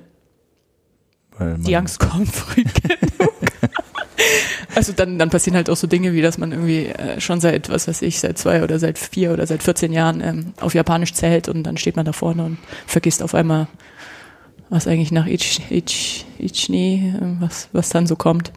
[1.59, 3.33] die Angst kommt früh genug.
[4.77, 7.69] also dann, dann passieren halt auch so Dinge, wie dass man irgendwie äh, schon seit,
[7.69, 11.15] was weiß ich, seit zwei oder seit vier oder seit 14 Jahren ähm, auf Japanisch
[11.15, 13.69] zählt und dann steht man da vorne und vergisst auf einmal,
[14.69, 18.53] was eigentlich nach Ich, Ich, Ichni, äh, was, was dann so kommt.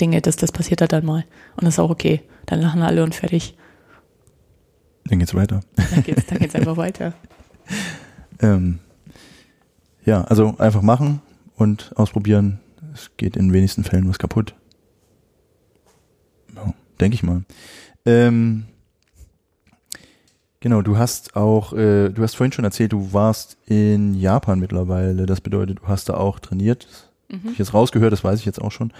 [0.00, 1.24] Dinge, das, das passiert halt dann mal.
[1.56, 2.20] Und das ist auch okay.
[2.46, 3.56] Dann lachen alle und fertig.
[5.06, 5.60] Dann geht's weiter.
[5.76, 7.14] Dann geht's, dann geht's einfach weiter.
[8.38, 8.80] Ähm,
[10.04, 11.22] ja, also einfach machen
[11.56, 12.60] und ausprobieren.
[12.92, 14.54] Es geht in wenigsten Fällen was kaputt.
[17.00, 17.42] Denke ich mal.
[18.04, 18.64] Ähm,
[20.60, 25.26] genau, du hast auch, äh, du hast vorhin schon erzählt, du warst in Japan mittlerweile.
[25.26, 26.86] Das bedeutet, du hast da auch trainiert.
[27.28, 27.44] Mhm.
[27.44, 28.92] Hab ich jetzt rausgehört, das weiß ich jetzt auch schon.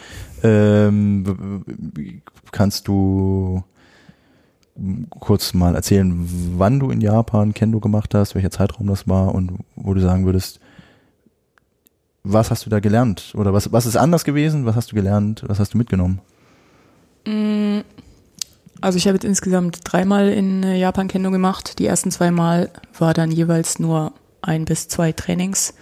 [0.42, 1.62] Ähm,
[2.52, 3.62] kannst du
[5.10, 6.28] kurz mal erzählen,
[6.58, 10.26] wann du in Japan Kendo gemacht hast, welcher Zeitraum das war und wo du sagen
[10.26, 10.60] würdest,
[12.24, 13.32] was hast du da gelernt?
[13.36, 14.66] Oder was, was ist anders gewesen?
[14.66, 15.44] Was hast du gelernt?
[15.46, 16.20] Was hast du mitgenommen?
[17.26, 17.80] Mm,
[18.80, 21.78] Also ich habe jetzt insgesamt dreimal in äh, Japan Kendo gemacht.
[21.78, 24.12] Die ersten zwei Mal war dann jeweils nur
[24.42, 25.74] ein bis zwei Trainings,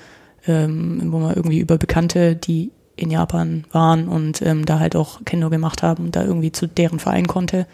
[0.46, 5.20] ähm, wo man irgendwie über Bekannte, die in Japan waren und ähm, da halt auch
[5.24, 7.66] Kendo gemacht haben, da irgendwie zu deren Verein konnte.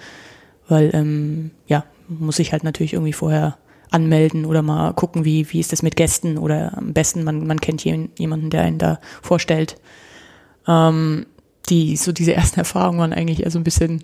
[0.69, 3.59] Weil, ähm, ja, muss ich halt natürlich irgendwie vorher
[3.91, 7.61] anmelden oder mal gucken, wie, wie ist das mit Gästen oder am besten, man, man
[7.61, 9.77] kennt jemanden, der einen da vorstellt.
[10.67, 11.27] Ähm,
[11.69, 14.03] die, so diese ersten Erfahrungen waren eigentlich eher so ein bisschen,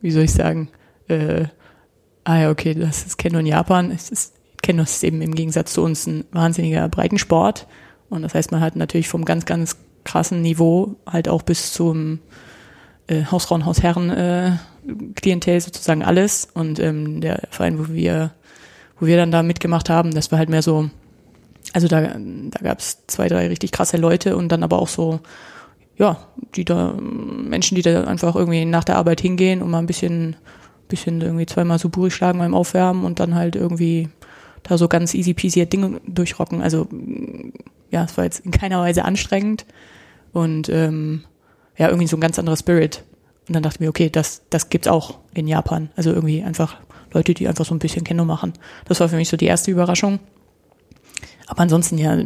[0.00, 0.68] wie soll ich sagen,
[1.08, 1.46] äh,
[2.24, 3.90] ah ja, okay, das ist Kendo in Japan.
[3.90, 7.66] Es ist, Kendo ist eben im Gegensatz zu uns ein wahnsinniger Breitensport.
[8.08, 12.20] Und das heißt, man hat natürlich vom ganz, ganz krassen Niveau halt auch bis zum
[13.08, 14.52] äh, Hausfrauen, Hausherren äh,
[15.16, 16.48] Klientel sozusagen alles.
[16.54, 18.32] Und ähm, der Verein, wo wir,
[18.98, 20.90] wo wir dann da mitgemacht haben, das war halt mehr so,
[21.72, 25.20] also da, da gab es zwei, drei richtig krasse Leute und dann aber auch so,
[25.96, 26.18] ja,
[26.54, 30.36] die da, Menschen, die da einfach irgendwie nach der Arbeit hingehen und mal ein bisschen,
[30.88, 34.08] bisschen irgendwie zweimal Suburi schlagen beim Aufwärmen und dann halt irgendwie
[34.62, 36.62] da so ganz easy peasy Dinge durchrocken.
[36.62, 36.88] Also
[37.90, 39.66] ja, es war jetzt in keiner Weise anstrengend
[40.32, 41.24] und ähm,
[41.76, 43.04] ja, irgendwie so ein ganz anderer Spirit.
[43.48, 45.90] Und dann dachte ich mir, okay, das, das gibt's auch in Japan.
[45.96, 46.76] Also irgendwie einfach
[47.12, 48.52] Leute, die einfach so ein bisschen Kendo machen.
[48.86, 50.20] Das war für mich so die erste Überraschung.
[51.46, 52.16] Aber ansonsten ja,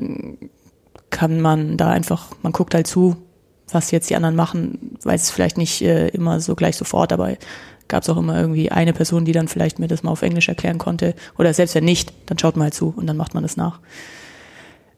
[1.11, 3.17] kann man da einfach, man guckt halt zu,
[3.71, 7.37] was jetzt die anderen machen, weiß es vielleicht nicht äh, immer so gleich sofort, aber
[7.89, 10.49] gab es auch immer irgendwie eine Person, die dann vielleicht mir das mal auf Englisch
[10.49, 11.15] erklären konnte.
[11.39, 13.81] Oder selbst wenn nicht, dann schaut man halt zu und dann macht man das nach.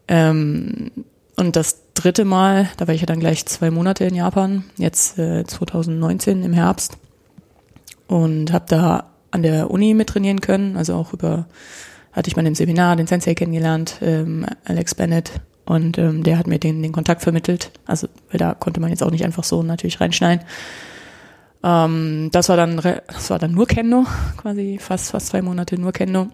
[0.08, 0.90] Ähm,
[1.36, 5.18] und das dritte Mal, da war ich ja dann gleich zwei Monate in Japan, jetzt
[5.18, 6.98] äh, 2019 im Herbst
[8.06, 11.46] und habe da an der Uni mit trainieren können, also auch über,
[12.12, 15.32] hatte ich mal im Seminar den Sensei kennengelernt, ähm, Alex Bennett,
[15.68, 19.02] und ähm, der hat mir den, den Kontakt vermittelt, also weil da konnte man jetzt
[19.02, 20.46] auch nicht einfach so natürlich reinschneiden.
[21.62, 24.06] Ähm, das war dann, das war dann nur Kendo,
[24.38, 26.28] quasi fast fast zwei Monate nur Kendo.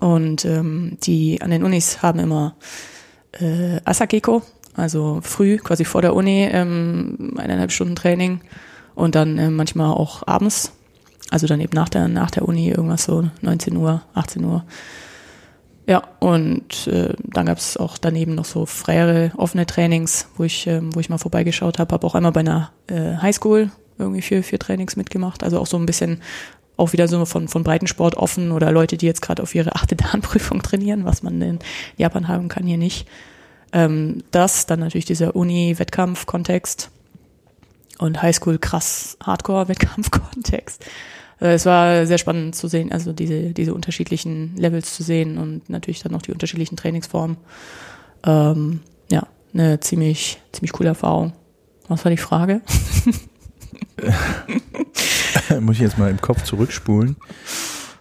[0.00, 2.54] Und ähm, die an den Unis haben immer
[3.32, 4.42] äh, Asakeko,
[4.74, 8.40] also früh, quasi vor der Uni, ähm, eineinhalb Stunden Training
[8.94, 10.72] und dann äh, manchmal auch abends,
[11.30, 14.64] also dann eben nach der, nach der Uni irgendwas so 19 Uhr, 18 Uhr.
[15.88, 20.66] Ja, und äh, dann gab es auch daneben noch so freiere, offene Trainings, wo ich,
[20.66, 21.94] ähm, wo ich mal vorbeigeschaut habe.
[21.94, 25.42] Habe auch einmal bei einer äh, Highschool irgendwie für, für Trainings mitgemacht.
[25.42, 26.20] Also auch so ein bisschen
[26.76, 29.96] auch wieder so von, von Breitensport offen oder Leute, die jetzt gerade auf ihre achte
[29.96, 31.58] Dan-Prüfung trainieren, was man in
[31.96, 33.08] Japan haben kann, hier nicht.
[33.72, 36.90] Ähm, das, dann natürlich dieser Uni-Wettkampf-Kontext
[37.96, 40.84] und Highschool krass Hardcore-Wettkampf-Kontext.
[41.40, 45.68] Äh, Es war sehr spannend zu sehen, also diese, diese unterschiedlichen Levels zu sehen und
[45.70, 47.36] natürlich dann noch die unterschiedlichen Trainingsformen.
[48.24, 51.32] Ähm, ja, eine ziemlich, ziemlich coole Erfahrung.
[51.88, 52.60] Was war die Frage?
[55.60, 57.16] Muss ich jetzt mal im Kopf zurückspulen.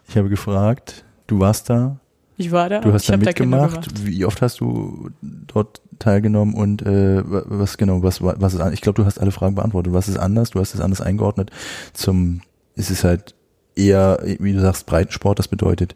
[0.10, 2.00] Ich habe gefragt, du warst da,
[2.38, 2.80] Ich war da.
[2.82, 4.06] du hast da mitgemacht.
[4.06, 8.62] Wie oft hast du dort teilgenommen und äh, wa- was genau, was wa- was ist
[8.73, 9.93] ich glaube, du hast alle Fragen beantwortet.
[9.93, 10.52] Was ist anders?
[10.52, 11.50] Du hast es anders eingeordnet.
[11.93, 12.41] Zum
[12.77, 13.35] ist es halt
[13.75, 15.95] eher, wie du sagst, Breitensport, das bedeutet,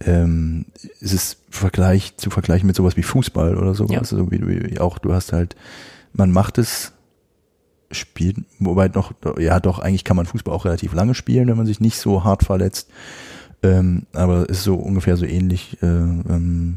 [0.00, 0.66] ähm,
[1.00, 3.98] ist es Vergleich zu vergleichen mit sowas wie Fußball oder sowas, Ja.
[4.00, 5.56] also wie, du- wie auch du hast halt,
[6.12, 6.92] man macht es
[7.90, 11.66] spielt, wobei noch, ja doch, eigentlich kann man Fußball auch relativ lange spielen, wenn man
[11.66, 12.90] sich nicht so hart verletzt.
[13.62, 15.78] Ähm, aber es ist so ungefähr so ähnlich.
[15.82, 16.76] Äh, ähm,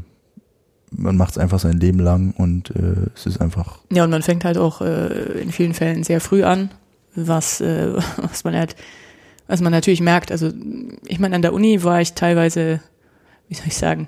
[0.92, 4.22] man macht es einfach sein Leben lang und äh, es ist einfach, Ja, und man
[4.22, 6.70] fängt halt auch äh, in vielen Fällen sehr früh an,
[7.14, 8.76] was, äh, was man halt,
[9.50, 10.30] was man natürlich merkt.
[10.30, 10.52] Also
[11.06, 12.80] ich meine, an der Uni war ich teilweise,
[13.48, 14.06] wie soll ich sagen,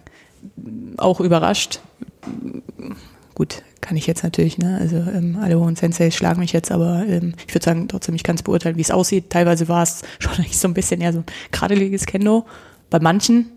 [0.99, 1.81] auch überrascht.
[3.35, 4.79] Gut, kann ich jetzt natürlich, ne?
[4.81, 8.23] Also ähm, alle hohen Senseis schlagen mich jetzt, aber ähm, ich würde sagen, trotzdem, ich
[8.23, 9.31] kann es beurteilen, wie es aussieht.
[9.31, 12.47] Teilweise war es schon eigentlich so ein bisschen eher so ein kradeliges Kendo.
[12.89, 13.51] Bei manchen,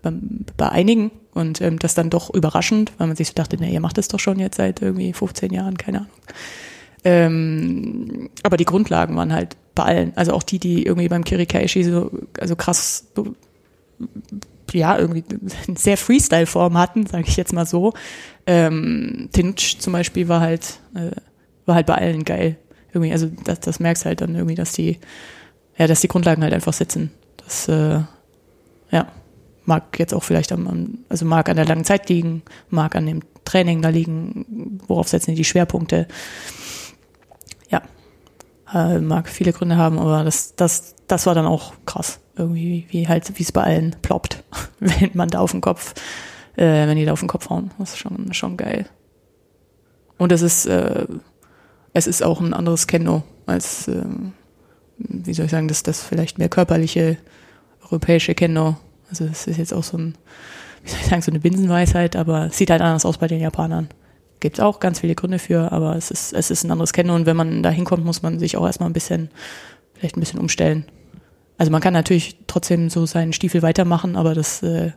[0.00, 0.12] bei,
[0.56, 3.80] bei einigen und ähm, das dann doch überraschend, weil man sich so dachte, ne, ihr
[3.80, 6.12] macht das doch schon jetzt seit irgendwie 15 Jahren, keine Ahnung.
[7.08, 11.84] Ähm, aber die Grundlagen waren halt bei allen, also auch die, die irgendwie beim Kirikaishi
[11.84, 13.06] so, also krass
[14.72, 15.24] ja, irgendwie
[15.68, 17.92] eine sehr Freestyle-Form hatten, sage ich jetzt mal so.
[18.44, 21.12] Ähm, Tinch zum Beispiel war halt, äh,
[21.64, 22.56] war halt bei allen geil.
[22.92, 24.98] Irgendwie, also das, das merkst halt dann irgendwie, dass die,
[25.78, 27.12] ja, dass die Grundlagen halt einfach sitzen.
[27.36, 28.00] Das, äh,
[28.90, 29.12] ja,
[29.64, 33.20] mag jetzt auch vielleicht am, also mag an der langen Zeit liegen, mag an dem
[33.44, 36.08] Training da liegen, worauf setzen die Schwerpunkte.
[38.72, 42.18] Äh, mag viele Gründe haben, aber das, das, das war dann auch krass.
[42.36, 44.42] Irgendwie, wie halt, wie es bei allen ploppt,
[44.80, 45.94] wenn man da auf den Kopf,
[46.56, 47.70] äh, wenn die da auf den Kopf hauen.
[47.78, 48.86] Das ist schon, schon geil.
[50.18, 51.06] Und es ist, äh,
[51.92, 54.04] es ist auch ein anderes Kendo als, äh,
[54.98, 57.18] wie soll ich sagen, das, das vielleicht mehr körperliche
[57.84, 58.76] europäische Kendo.
[59.08, 60.14] Also es ist jetzt auch so ein,
[60.82, 63.40] wie soll ich sagen, so eine Binsenweisheit, aber es sieht halt anders aus bei den
[63.40, 63.88] Japanern.
[64.40, 67.14] Gibt es auch ganz viele Gründe für, aber es ist, es ist ein anderes Kendo
[67.14, 69.30] und wenn man da hinkommt, muss man sich auch erstmal ein bisschen,
[69.94, 70.84] vielleicht ein bisschen umstellen.
[71.58, 74.92] Also man kann natürlich trotzdem so seinen Stiefel weitermachen, aber das äh,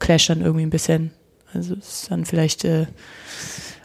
[0.00, 1.12] clasht dann irgendwie ein bisschen.
[1.54, 2.86] Also es ist dann vielleicht äh,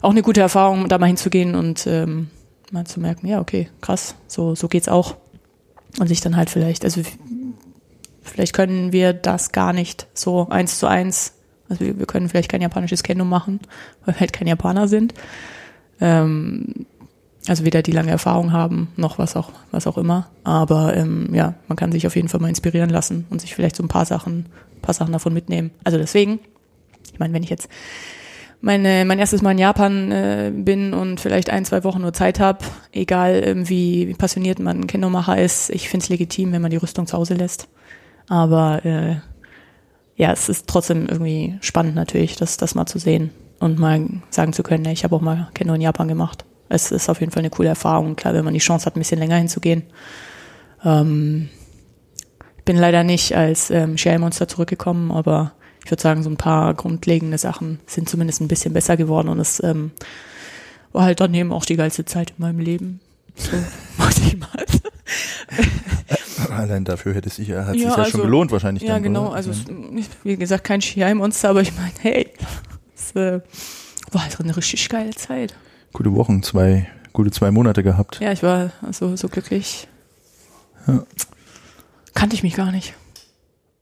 [0.01, 2.29] auch eine gute Erfahrung, da mal hinzugehen und ähm,
[2.71, 5.15] mal zu merken, ja, okay, krass, so, so geht's auch.
[5.99, 7.01] Und sich dann halt vielleicht, also
[8.21, 11.33] vielleicht können wir das gar nicht so eins zu eins.
[11.69, 13.59] Also wir, wir können vielleicht kein japanisches Kendo machen,
[14.05, 15.13] weil wir halt kein Japaner sind.
[15.99, 16.85] Ähm,
[17.47, 20.29] also weder die lange Erfahrung haben, noch was auch, was auch immer.
[20.43, 23.75] Aber ähm, ja, man kann sich auf jeden Fall mal inspirieren lassen und sich vielleicht
[23.75, 24.47] so ein paar Sachen,
[24.81, 25.71] paar Sachen davon mitnehmen.
[25.83, 26.39] Also deswegen,
[27.11, 27.69] ich meine, wenn ich jetzt
[28.59, 32.39] meine, mein erstes Mal in Japan äh, bin und vielleicht ein, zwei Wochen nur Zeit
[32.39, 32.59] habe,
[32.91, 37.07] egal ähm, wie passioniert man Kendo-Macher ist, ich finde es legitim, wenn man die Rüstung
[37.07, 37.67] zu Hause lässt.
[38.27, 39.17] Aber äh,
[40.17, 44.51] ja, es ist trotzdem irgendwie spannend natürlich, das, das mal zu sehen und mal sagen
[44.51, 47.41] zu können, ich habe auch mal Kendo in Japan gemacht es ist auf jeden Fall
[47.41, 48.15] eine coole Erfahrung.
[48.15, 49.83] Klar, wenn man die Chance hat, ein bisschen länger hinzugehen.
[50.83, 51.49] Ähm,
[52.65, 55.53] bin leider nicht als ähm, Shell-Monster zurückgekommen, aber
[55.83, 59.39] ich würde sagen, so ein paar grundlegende Sachen sind zumindest ein bisschen besser geworden und
[59.39, 59.91] es ähm,
[60.91, 62.99] war halt daneben auch die geilste Zeit in meinem Leben.
[63.35, 63.51] So,
[64.03, 64.65] muss ich mal.
[66.49, 68.83] Allein dafür hätte es sich, hat ja, sich ja also, schon gelohnt wahrscheinlich.
[68.83, 69.27] Ja, dann, genau.
[69.27, 69.35] Oder?
[69.35, 69.51] Also
[70.23, 72.31] wie gesagt, kein Schiai-Monster, aber ich meine, hey,
[72.95, 73.41] es äh,
[74.11, 75.55] war halt eine richtig geile Zeit
[75.97, 78.19] gute Wochen, zwei, gute zwei Monate gehabt.
[78.19, 79.87] Ja, ich war so, so glücklich.
[80.85, 81.03] Ja.
[82.13, 82.93] Kannte ich mich gar nicht.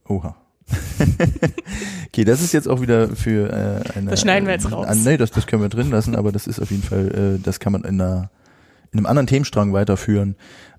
[0.07, 0.37] Oha.
[2.07, 4.11] okay, das ist jetzt auch wieder für äh, eine.
[4.11, 4.87] Das schneiden wir jetzt raus.
[4.89, 7.43] Äh, nee, das, das können wir drin lassen, aber das ist auf jeden Fall, äh,
[7.43, 8.31] das kann man in, einer,
[8.91, 10.35] in einem anderen Themenstrang weiterführen.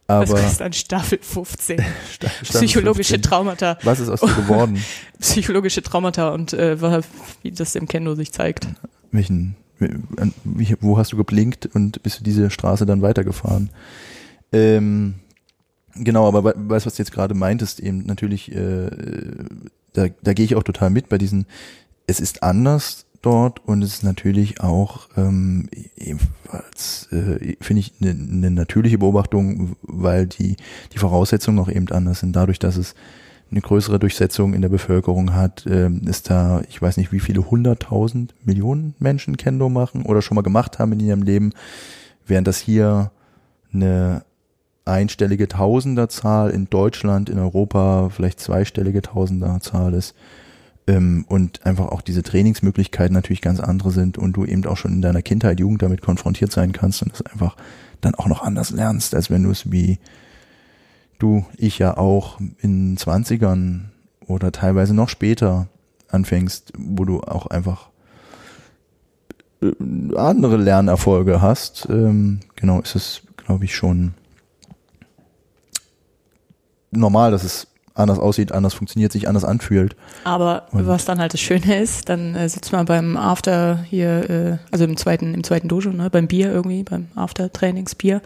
[0.09, 1.85] Aber das ist dann Staffel 15.
[2.13, 3.23] Staffel Psychologische 15.
[3.23, 3.79] Traumata.
[3.83, 4.83] Was ist aus dir geworden?
[5.19, 6.81] Psychologische Traumata und äh,
[7.43, 8.69] wie das im Kendo sich zeigt.
[9.11, 9.57] Welchen
[10.81, 13.71] wo hast du geblinkt und bist du diese Straße dann weitergefahren?
[14.53, 15.15] Ähm,
[15.95, 18.91] genau, aber weißt du, was du jetzt gerade meintest, eben natürlich, äh,
[19.93, 21.47] da, da gehe ich auch total mit bei diesen,
[22.07, 28.15] es ist anders dort und es ist natürlich auch ähm, ebenfalls, äh, finde ich, eine
[28.15, 30.57] ne natürliche Beobachtung, weil die,
[30.93, 32.95] die Voraussetzungen auch eben anders sind, dadurch, dass es
[33.51, 37.51] eine größere Durchsetzung in der Bevölkerung hat, ähm, ist da, ich weiß nicht, wie viele
[37.51, 41.53] hunderttausend Millionen Menschen Kendo machen oder schon mal gemacht haben in ihrem Leben,
[42.27, 43.11] während das hier
[43.73, 44.25] eine
[44.85, 50.15] einstellige Tausenderzahl in Deutschland, in Europa vielleicht zweistellige Tausenderzahl ist
[50.87, 54.93] ähm, und einfach auch diese Trainingsmöglichkeiten natürlich ganz andere sind und du eben auch schon
[54.93, 57.57] in deiner Kindheit, Jugend damit konfrontiert sein kannst und es einfach
[58.01, 59.99] dann auch noch anders lernst, als wenn du es wie
[61.19, 63.87] du, ich ja auch in 20ern
[64.27, 65.69] oder teilweise noch später
[66.09, 67.89] anfängst, wo du auch einfach
[69.63, 69.73] äh,
[70.17, 74.15] andere Lernerfolge hast, ähm, genau, ist es, glaube ich, schon
[76.91, 79.97] normal, dass es anders aussieht, anders funktioniert, sich anders anfühlt.
[80.25, 84.31] Aber und was dann halt das Schöne ist, dann äh, sitzt man beim After hier,
[84.31, 88.21] äh, also im zweiten, im zweiten Dojo, ne, beim Bier irgendwie, beim After-Trainingsbier,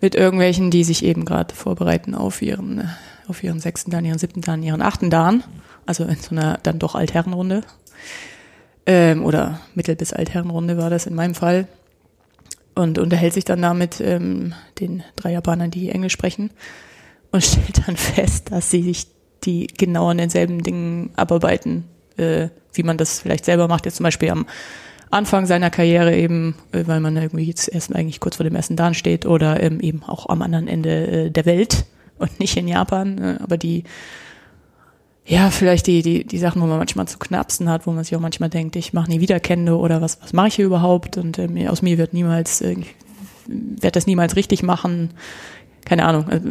[0.00, 2.88] mit irgendwelchen, die sich eben gerade vorbereiten auf ihren,
[3.28, 5.44] auf ihren sechsten Dan, ihren siebten Dan, ihren achten Dan,
[5.86, 7.62] also in so einer dann doch Altherrenrunde.
[8.86, 11.66] Ähm, oder Mittel- bis Altherrenrunde war das in meinem Fall.
[12.74, 16.50] Und unterhält sich dann da mit ähm, den drei Japanern, die Englisch sprechen
[17.32, 19.06] und stellt dann fest, dass sie sich
[19.44, 21.84] die genau an denselben Dingen abarbeiten,
[22.16, 24.46] äh, wie man das vielleicht selber macht, jetzt zum Beispiel am
[25.10, 28.76] Anfang seiner Karriere eben, äh, weil man irgendwie jetzt erst eigentlich kurz vor dem ersten
[28.76, 31.86] Dan steht oder ähm, eben auch am anderen Ende äh, der Welt
[32.18, 33.84] und nicht in Japan, äh, aber die
[35.28, 38.14] ja, vielleicht die, die, die Sachen, wo man manchmal zu knapsen hat, wo man sich
[38.14, 41.16] auch manchmal denkt, ich mache nie wieder Kendo oder was, was mache ich hier überhaupt?
[41.16, 42.76] Und ähm, aus mir wird niemals, äh,
[43.48, 45.10] werde das niemals richtig machen.
[45.84, 46.28] Keine Ahnung.
[46.28, 46.48] Also,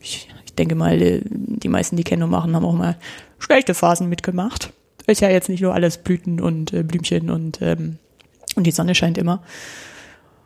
[0.00, 2.96] ich, ich denke mal, die meisten, die Kendo machen, haben auch mal
[3.38, 4.72] schlechte Phasen mitgemacht.
[5.06, 7.98] Ist ja jetzt nicht nur alles Blüten und äh, Blümchen und, ähm,
[8.56, 9.42] und die Sonne scheint immer.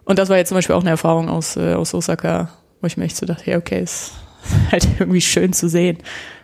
[0.04, 2.50] Und das war jetzt zum Beispiel auch eine Erfahrung aus, äh, aus Osaka,
[2.80, 4.12] wo ich mir echt so dachte, ja, okay, ist
[4.70, 5.98] halt irgendwie schön zu sehen.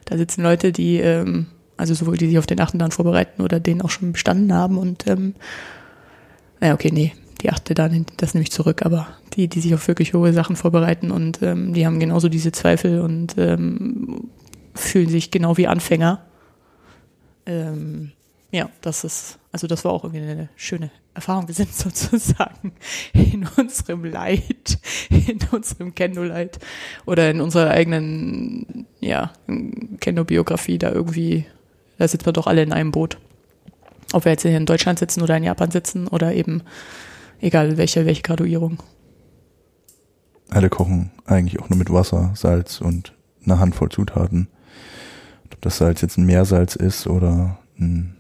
[0.04, 1.46] Da sitzen Leute, die, ähm,
[1.76, 4.78] also sowohl die sich auf den achten dann vorbereiten oder den auch schon bestanden haben
[4.78, 5.34] und ähm,
[6.60, 9.86] naja, okay, nee, die achte dann, das nehme ich zurück, aber die, die sich auf
[9.86, 14.30] wirklich hohe Sachen vorbereiten und ähm, die haben genauso diese Zweifel und ähm,
[14.74, 16.24] fühlen sich genau wie Anfänger.
[17.46, 18.12] Ähm,
[18.50, 21.48] ja, das ist, also das war auch irgendwie eine schöne Erfahrung.
[21.48, 22.72] Wir sind sozusagen
[23.12, 24.78] in unserem Leid,
[25.10, 26.58] in unserem Kendo-Leid
[27.06, 29.32] oder in unserer eigenen, ja,
[30.00, 31.44] Kendo-Biografie da irgendwie,
[31.98, 33.18] da sitzen wir doch alle in einem Boot.
[34.12, 36.62] Ob wir jetzt hier in Deutschland sitzen oder in Japan sitzen oder eben,
[37.40, 38.78] egal welche, welche Graduierung.
[40.50, 43.14] Alle kochen eigentlich auch nur mit Wasser, Salz und
[43.44, 44.48] einer Handvoll Zutaten.
[45.52, 48.16] Ob das Salz jetzt ein Meersalz ist oder ein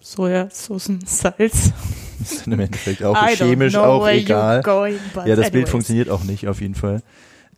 [0.00, 1.72] Sojasoßen, Salz.
[2.20, 4.62] Das ist im Endeffekt auch I chemisch auch egal.
[4.62, 5.70] Going, Ja, das Bild anyways.
[5.70, 7.02] funktioniert auch nicht, auf jeden Fall.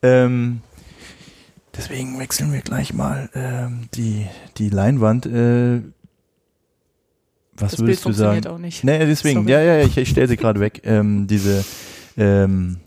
[0.02, 0.62] Ähm,
[1.76, 5.26] deswegen wechseln wir gleich mal ähm, die, die Leinwand.
[5.26, 5.82] Äh,
[7.60, 8.54] was Das Bild würdest du funktioniert sagen?
[8.56, 8.84] auch nicht.
[8.84, 9.52] Nee, deswegen, Sorry.
[9.52, 10.80] ja, ja, ich, ich stelle sie gerade weg.
[10.84, 11.64] Ähm, diese,
[12.16, 12.78] ähm,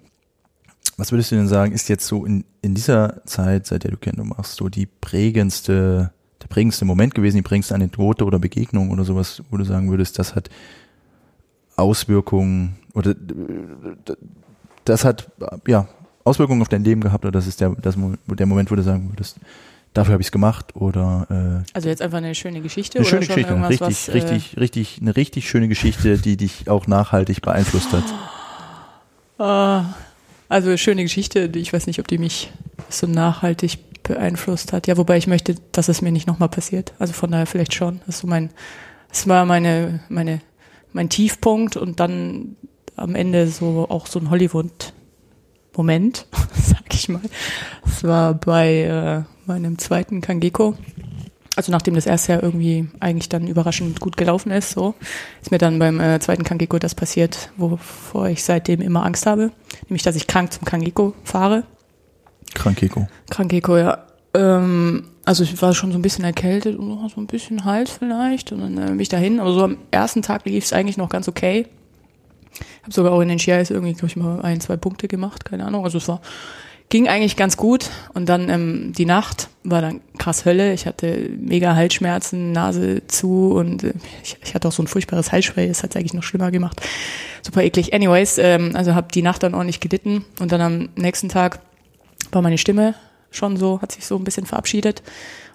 [0.98, 3.98] was würdest du denn sagen, ist jetzt so in, in dieser Zeit, seit der du
[3.98, 6.12] Kendo machst, so die prägendste,
[6.42, 10.20] der prägendste Moment gewesen, die prägendste Anekdote oder Begegnung oder sowas, wo du sagen würdest,
[10.20, 10.50] das hat
[11.76, 13.16] Auswirkungen oder
[14.86, 15.32] das hat
[15.68, 15.88] ja
[16.24, 17.96] Auswirkungen auf dein Leben gehabt oder das ist der, das,
[18.28, 19.38] der Moment, wo du sagen würdest,
[19.94, 23.10] dafür habe ich es gemacht oder äh, Also jetzt einfach eine schöne Geschichte eine oder
[23.10, 26.70] schöne schon Geschichte, irgendwas, richtig, was, äh, richtig, richtig, eine richtig schöne Geschichte, die dich
[26.70, 28.04] auch nachhaltig beeinflusst hat.
[29.38, 29.94] Ah,
[30.50, 32.52] also schöne Geschichte, ich weiß nicht, ob die mich
[32.90, 34.88] so nachhaltig beeinflusst hat.
[34.88, 36.94] Ja, wobei ich möchte, dass es mir nicht nochmal passiert.
[37.00, 38.00] Also von daher vielleicht schon.
[38.06, 38.50] Das ist so mein,
[39.10, 40.42] das war meine, meine,
[40.94, 42.56] mein Tiefpunkt und dann
[42.96, 47.22] am Ende so auch so ein Hollywood-Moment, sag ich mal.
[47.84, 50.76] Das war bei äh, meinem zweiten Kangeko.
[51.56, 54.96] Also nachdem das erste Jahr irgendwie eigentlich dann überraschend gut gelaufen ist, so
[55.42, 59.52] ist mir dann beim äh, zweiten Kangeko das passiert, wovor ich seitdem immer Angst habe,
[59.90, 61.64] nämlich dass ich krank zum Kangeko fahre.
[62.54, 63.08] Krankeko.
[63.30, 64.06] Krankeko, ja.
[64.34, 68.52] Ähm, also ich war schon so ein bisschen erkältet und so ein bisschen Hals vielleicht
[68.52, 69.40] und dann äh, bin ich dahin.
[69.40, 71.68] Aber so am ersten Tag lief es eigentlich noch ganz okay.
[72.84, 75.66] Habe sogar auch in den Skiers irgendwie, glaube ich, mal ein, zwei Punkte gemacht, keine
[75.66, 75.84] Ahnung.
[75.84, 76.22] Also es war,
[76.92, 77.90] ging eigentlich ganz gut.
[78.14, 80.74] Und dann ähm, die Nacht war dann krass Hölle.
[80.74, 85.32] Ich hatte mega Halsschmerzen, Nase zu und äh, ich, ich hatte auch so ein furchtbares
[85.32, 85.68] Halsspray.
[85.68, 86.80] Das hat es eigentlich noch schlimmer gemacht.
[87.42, 87.94] Super eklig.
[87.94, 90.26] Anyways, ähm, also habe die Nacht dann ordentlich gelitten.
[90.40, 91.60] Und dann am nächsten Tag
[92.32, 92.94] war meine Stimme
[93.32, 95.02] schon so, hat sich so ein bisschen verabschiedet.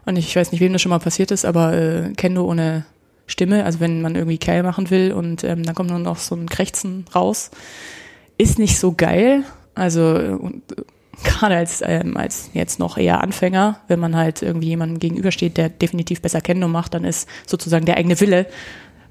[0.06, 2.86] Und ich, ich weiß nicht, wem das schon mal passiert ist, aber äh, Kendo ohne
[3.26, 6.34] Stimme, also wenn man irgendwie Kerl machen will und ähm, dann kommt nur noch so
[6.34, 7.50] ein Krächzen raus,
[8.38, 9.42] ist nicht so geil.
[9.74, 10.04] Also
[10.40, 10.62] und,
[11.24, 15.68] gerade als, ähm, als jetzt noch eher Anfänger, wenn man halt irgendwie jemandem gegenübersteht, der
[15.68, 18.46] definitiv besser Kendo macht, dann ist sozusagen der eigene Wille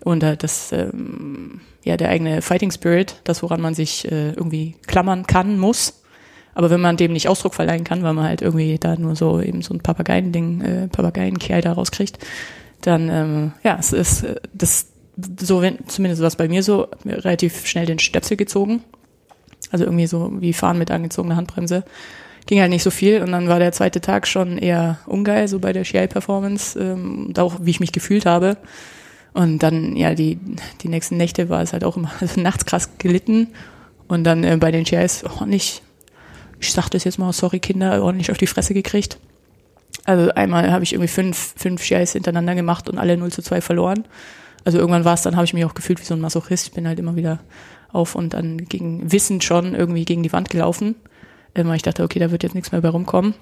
[0.03, 4.75] und äh, das ähm, ja der eigene Fighting Spirit, das woran man sich äh, irgendwie
[4.87, 6.01] klammern kann, muss.
[6.53, 9.41] Aber wenn man dem nicht Ausdruck verleihen kann, weil man halt irgendwie da nur so
[9.41, 12.19] eben so ein Papageiending, äh, Papageienkerl da rauskriegt,
[12.81, 14.87] dann ähm, ja, es ist äh, das
[15.39, 18.83] so, wenn, zumindest war es bei mir so, relativ schnell den Stöpsel gezogen.
[19.71, 21.83] Also irgendwie so wie Fahren mit angezogener Handbremse.
[22.45, 25.59] Ging halt nicht so viel und dann war der zweite Tag schon eher ungeil, so
[25.59, 28.57] bei der Ski-Performance, ähm, auch wie ich mich gefühlt habe.
[29.33, 30.39] Und dann, ja, die,
[30.81, 33.47] die nächsten Nächte war es halt auch immer also nachts krass gelitten.
[34.07, 35.81] Und dann äh, bei den GIs ordentlich,
[36.59, 39.17] ich sag das jetzt mal, sorry Kinder, ordentlich auf die Fresse gekriegt.
[40.05, 43.59] Also einmal habe ich irgendwie fünf, fünf GIs hintereinander gemacht und alle 0 zu 2
[43.61, 44.05] verloren.
[44.63, 46.67] Also irgendwann war es, dann habe ich mich auch gefühlt wie so ein Masochist.
[46.67, 47.39] Ich bin halt immer wieder
[47.95, 50.95] auf und dann gegen Wissen schon irgendwie gegen die Wand gelaufen.
[51.55, 53.33] Ähm, weil ich dachte, okay, da wird jetzt nichts mehr bei rumkommen.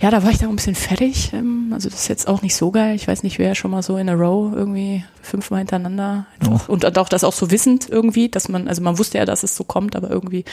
[0.00, 1.32] Ja, da war ich dann ein bisschen fertig.
[1.34, 2.94] Ähm, also das ist jetzt auch nicht so geil.
[2.94, 6.68] Ich weiß nicht, wer schon mal so in a row irgendwie fünfmal hintereinander einfach.
[6.68, 9.54] Und auch das auch so wissend irgendwie, dass man, also man wusste ja, dass es
[9.56, 10.44] so kommt, aber irgendwie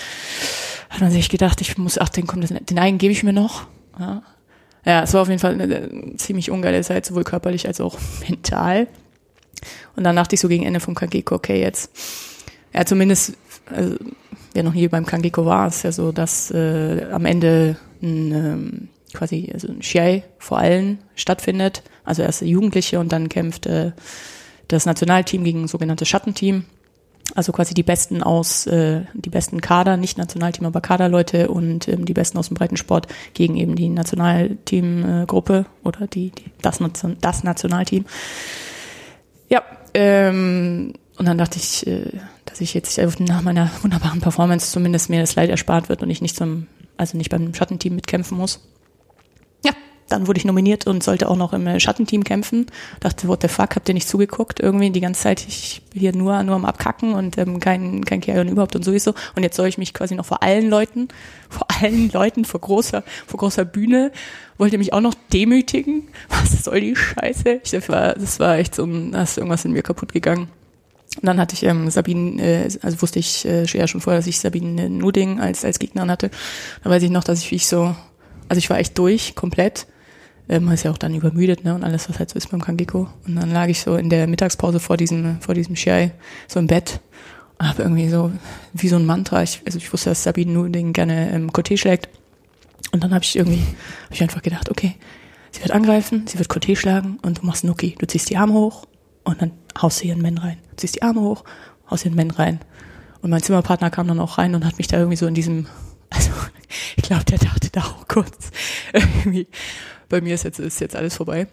[0.89, 3.67] hat man sich gedacht, ich muss, ach, den, komm, den, einen gebe ich mir noch.
[3.97, 4.21] Ja.
[4.85, 8.87] ja, es war auf jeden Fall eine, ziemlich ungeile Zeit, sowohl körperlich als auch mental.
[9.95, 11.91] Und dann dachte ich so gegen Ende vom Kangeko, okay, jetzt,
[12.77, 13.33] ja, zumindest,
[13.73, 13.95] also,
[14.53, 18.89] wer noch nie beim Kangeko war, ist ja so, dass äh, am Ende ein, ähm,
[19.13, 21.81] quasi also ein Shiai vor allen stattfindet.
[22.03, 23.93] Also erst Jugendliche und dann kämpft äh,
[24.67, 26.65] das Nationalteam gegen ein sogenanntes Schattenteam.
[27.33, 32.05] Also quasi die besten aus, äh, die besten Kader, nicht Nationalteam, aber Kaderleute und ähm,
[32.05, 36.79] die besten aus dem Breitensport gegen eben die Nationalteamgruppe äh, oder die, die das,
[37.21, 38.05] das Nationalteam.
[39.49, 39.63] Ja,
[39.95, 42.11] ähm, und dann dachte ich, äh,
[42.59, 46.35] dass jetzt nach meiner wunderbaren Performance zumindest mir das Leid erspart wird und ich nicht
[46.35, 48.61] zum, also nicht beim Schattenteam mitkämpfen muss.
[49.63, 49.71] Ja,
[50.09, 52.67] dann wurde ich nominiert und sollte auch noch im äh, Schattenteam kämpfen.
[52.99, 54.59] Dachte, what the fuck, habt ihr nicht zugeguckt?
[54.59, 58.47] Irgendwie die ganze Zeit ich hier nur, nur am Abkacken und ähm, kein, kein Kerl
[58.49, 59.13] überhaupt und sowieso.
[59.35, 61.09] Und jetzt soll ich mich quasi noch vor allen Leuten,
[61.49, 64.11] vor allen Leuten, vor großer, vor großer Bühne,
[64.57, 66.07] wollt ihr mich auch noch demütigen?
[66.29, 67.61] Was soll die Scheiße?
[67.63, 70.49] Ich, das war, das war echt so da ist irgendwas in mir kaputt gegangen.
[71.17, 74.27] Und dann hatte ich ähm, Sabine, äh, also wusste ich äh, ja schon vorher, dass
[74.27, 76.29] ich Sabine Nuding als, als Gegnerin hatte.
[76.83, 77.95] Da weiß ich noch, dass ich wie ich so,
[78.49, 79.87] also ich war echt durch, komplett.
[80.49, 82.61] Ähm, man ist ja auch dann übermüdet, ne, und alles, was halt so ist beim
[82.61, 83.09] Kangeko.
[83.25, 86.11] Und dann lag ich so in der Mittagspause vor diesem, vor diesem Shai,
[86.47, 86.99] so im Bett.
[87.59, 88.31] Und habe irgendwie so,
[88.73, 92.09] wie so ein Mantra, ich, also ich wusste, dass Sabine Nuding gerne ähm, Coté schlägt.
[92.91, 93.61] Und dann habe ich irgendwie,
[94.05, 94.95] habe ich einfach gedacht, okay,
[95.51, 97.95] sie wird angreifen, sie wird Coté schlagen und du machst Nuki.
[97.97, 98.85] Du ziehst die Arme hoch
[99.23, 99.51] und dann
[99.81, 100.57] haust hier einen Men rein.
[100.75, 101.43] Ziehst die Arme hoch,
[101.89, 102.59] haust hier einen Men rein.
[103.21, 105.67] Und mein Zimmerpartner kam dann auch rein und hat mich da irgendwie so in diesem,
[106.09, 106.31] also
[106.95, 108.51] ich glaube, der dachte da auch kurz,
[108.93, 109.47] irgendwie,
[110.09, 111.47] bei mir ist jetzt, ist jetzt alles vorbei.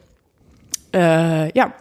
[0.92, 1.74] Äh, ja,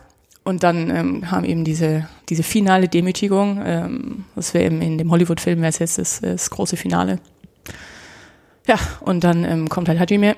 [0.43, 3.61] und dann ähm, kam eben diese, diese finale Demütigung.
[3.63, 7.19] Ähm, das wäre eben in dem Hollywood-Film, wäre es jetzt das, das große Finale.
[8.67, 10.35] Ja, und dann ähm, kommt halt Hajime.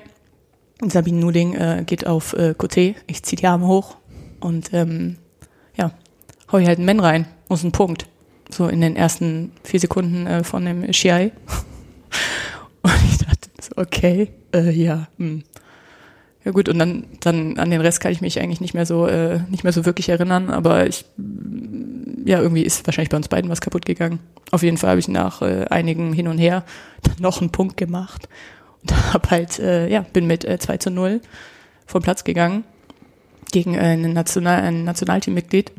[0.82, 2.94] Sabine Nuding äh, geht auf äh, Coté.
[3.06, 3.96] Ich ziehe die Arme hoch
[4.40, 5.16] und ähm,
[6.50, 7.26] hau ich halt einen Men rein.
[7.48, 8.06] Muss ein Punkt.
[8.50, 11.32] So in den ersten vier Sekunden äh, von dem Shiai.
[12.82, 15.42] Und ich dachte so, okay, äh, ja, hm.
[16.44, 19.08] Ja gut, und dann, dann an den Rest kann ich mich eigentlich nicht mehr so,
[19.08, 21.04] äh, nicht mehr so wirklich erinnern, aber ich,
[22.24, 24.20] ja, irgendwie ist wahrscheinlich bei uns beiden was kaputt gegangen.
[24.52, 26.62] Auf jeden Fall habe ich nach äh, einigen hin und her
[27.02, 28.28] dann noch einen Punkt gemacht
[28.80, 31.20] und hab halt, äh, ja, bin mit äh, 2 zu 0
[31.84, 32.62] vom Platz gegangen
[33.50, 35.72] gegen äh, ein, National, ein Nationalteammitglied.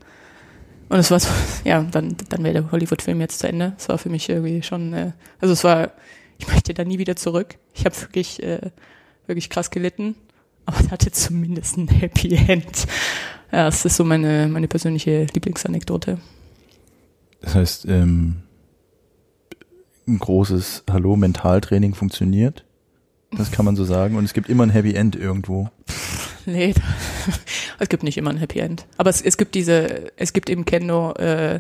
[0.90, 1.30] Und es war so,
[1.64, 3.74] ja, dann, dann wäre der Hollywood-Film jetzt zu Ende.
[3.78, 5.92] Es war für mich irgendwie schon, äh, also es war,
[6.38, 7.56] ich möchte da nie wieder zurück.
[7.74, 8.72] Ich habe wirklich, äh,
[9.26, 10.16] wirklich krass gelitten,
[10.66, 12.88] aber es hatte zumindest ein Happy End.
[13.52, 16.20] Ja, das ist so meine, meine persönliche Lieblingsanekdote.
[17.42, 18.44] Das heißt, ähm,
[20.08, 22.64] ein großes Hallo-Mentaltraining funktioniert.
[23.32, 24.16] Das kann man so sagen.
[24.16, 25.70] Und es gibt immer ein Happy End irgendwo.
[26.52, 26.74] Nee,
[27.80, 28.86] es gibt nicht immer ein Happy End.
[28.95, 31.60] Aber es, es gibt diese, es gibt eben Kendo äh,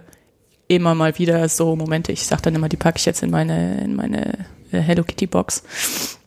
[0.69, 2.13] immer mal wieder so Momente.
[2.13, 5.27] Ich sag dann immer, die packe ich jetzt in meine, in meine äh, Hello Kitty
[5.27, 5.63] Box.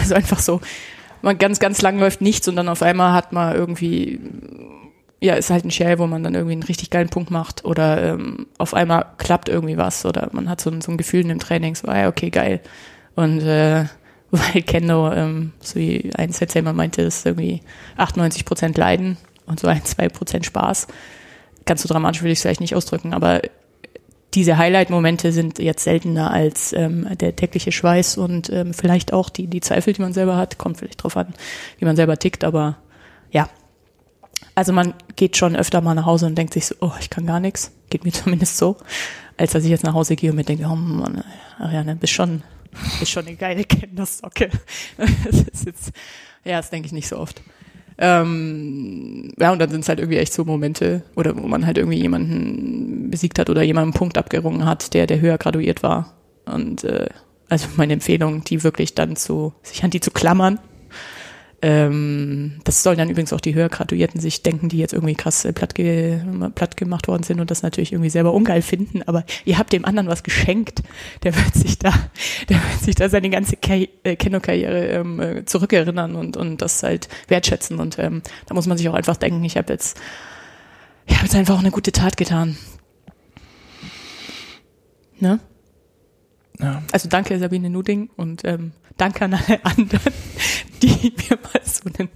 [0.00, 0.62] Also einfach so,
[1.20, 4.18] man ganz, ganz lang läuft nichts und dann auf einmal hat man irgendwie,
[5.20, 8.14] ja, ist halt ein Shell, wo man dann irgendwie einen richtig geilen Punkt macht oder
[8.14, 11.28] ähm, auf einmal klappt irgendwie was oder man hat so, ein so ein Gefühl in
[11.28, 12.62] dem Training, so, ah, okay, geil.
[13.14, 13.84] Und äh,
[14.52, 16.32] weil Kendo, ähm, so wie ein
[16.64, 17.60] mal meinte, ist irgendwie
[17.96, 19.16] 98 Prozent Leiden
[19.46, 20.88] und so ein, zwei Prozent Spaß.
[21.66, 23.42] Ganz so dramatisch will ich es vielleicht nicht ausdrücken, aber
[24.34, 29.46] diese Highlight-Momente sind jetzt seltener als ähm, der tägliche Schweiß und ähm, vielleicht auch die,
[29.46, 30.58] die Zweifel, die man selber hat.
[30.58, 31.34] Kommt vielleicht drauf an,
[31.78, 32.76] wie man selber tickt, aber
[33.30, 33.48] ja.
[34.56, 37.26] Also man geht schon öfter mal nach Hause und denkt sich so, oh, ich kann
[37.26, 37.72] gar nichts.
[37.90, 38.76] Geht mir zumindest so.
[39.36, 41.22] Als dass ich jetzt nach Hause gehe und mir denke, oh Mann,
[41.58, 42.42] Ariane, bist schon,
[43.00, 44.50] ist schon eine geile Kindersocke.
[44.96, 45.92] Das ist jetzt,
[46.44, 47.42] ja, das denke ich nicht so oft.
[47.96, 51.78] Ähm, ja, und dann sind es halt irgendwie echt so Momente, oder wo man halt
[51.78, 56.14] irgendwie jemanden besiegt hat oder jemanden einen Punkt abgerungen hat, der, der höher graduiert war.
[56.44, 57.08] Und äh,
[57.48, 60.58] also meine Empfehlung, die wirklich dann zu, sich an die zu klammern
[61.66, 65.46] ähm, das sollen dann übrigens auch die höher graduierten sich denken, die jetzt irgendwie krass
[65.46, 66.20] äh, platt, ge
[66.54, 69.86] platt gemacht worden sind und das natürlich irgendwie selber ungeil finden, aber ihr habt dem
[69.86, 70.82] anderen was geschenkt,
[71.22, 71.90] der wird sich da,
[72.50, 76.82] der wird sich da seine ganze Ke äh, Keno-Karriere ähm, äh, zurückerinnern und, und das
[76.82, 79.98] halt wertschätzen und ähm, da muss man sich auch einfach denken, ich habe jetzt,
[81.06, 82.58] ich habe jetzt einfach auch eine gute Tat getan.
[85.18, 85.40] Ne?
[86.60, 86.82] Ja.
[86.92, 90.12] Also danke Sabine Nuding und ähm, danke an alle anderen,
[90.82, 92.08] die mir mal so einen,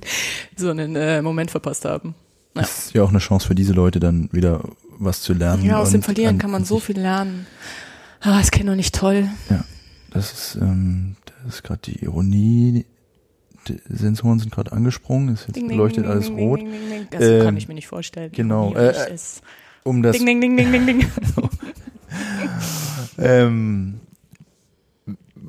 [0.57, 2.15] so einen äh, Moment verpasst haben.
[2.55, 2.63] Ja.
[2.63, 4.63] Das ist ja auch eine Chance für diese Leute dann wieder
[4.99, 5.65] was zu lernen.
[5.65, 7.47] Ja, aus dem Verlieren kann man so viel lernen.
[8.21, 9.29] Ah, das kenne doch nicht toll.
[9.49, 9.65] Ja,
[10.11, 12.85] das ist, ähm, das ist gerade die Ironie.
[13.69, 16.61] Die Sensoren sind gerade angesprungen, es jetzt leuchtet ding, alles ding, rot.
[16.61, 18.33] Ding, das ähm, kann ich mir nicht vorstellen.
[18.33, 18.75] Genau.
[18.75, 18.95] Äh,
[19.85, 20.17] um das.
[20.17, 21.07] Ding, ding, ding, ding, ding, ding.
[23.19, 24.01] ähm,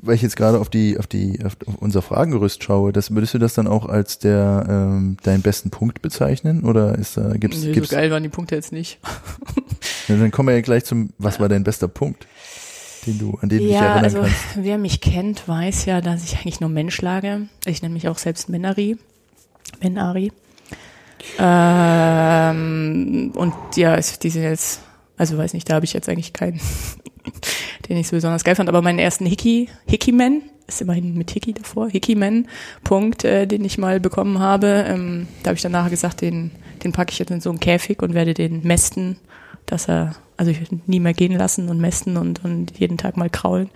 [0.02, 3.38] weil ich jetzt gerade auf die, auf die, auf unser Fragengerüst schaue, das würdest du
[3.38, 6.64] das dann auch als der ähm, deinen besten Punkt bezeichnen?
[6.64, 8.98] Oder ist da gibt's, nee, gibt's so geil waren die Punkte jetzt nicht.
[10.08, 12.26] Ja, dann kommen wir ja gleich zum, was war dein bester Punkt,
[13.06, 14.36] den du, an den du dich Ja, erinnern also kannst?
[14.56, 17.42] wer mich kennt, weiß ja, dass ich eigentlich nur Mensch schlage.
[17.64, 18.96] Ich nenne mich auch selbst Menari.
[19.80, 20.32] Menari.
[21.38, 24.80] Ähm, und ja, ist diese jetzt,
[25.20, 26.58] also weiß nicht, da habe ich jetzt eigentlich keinen,
[27.88, 31.52] den ich so besonders geil fand, aber meinen ersten Hickey, Hickey-Man, ist immerhin mit Hickey
[31.52, 32.48] davor, Hickey-Man,
[32.84, 36.52] Punkt, äh, den ich mal bekommen habe, ähm, da habe ich dann nachher gesagt, den,
[36.82, 39.18] den packe ich jetzt in so einen Käfig und werde den mästen,
[39.66, 43.18] dass er, also ich werde nie mehr gehen lassen und mästen und, und jeden Tag
[43.18, 43.68] mal kraulen.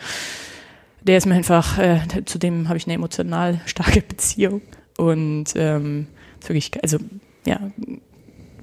[1.02, 4.62] Der ist mir einfach, äh, zu dem habe ich eine emotional starke Beziehung
[4.96, 6.06] und ähm,
[6.40, 6.96] wirklich, also
[7.44, 7.60] ja,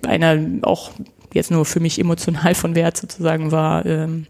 [0.03, 0.89] einer auch
[1.33, 4.27] jetzt nur für mich emotional von Wert sozusagen war, ähm,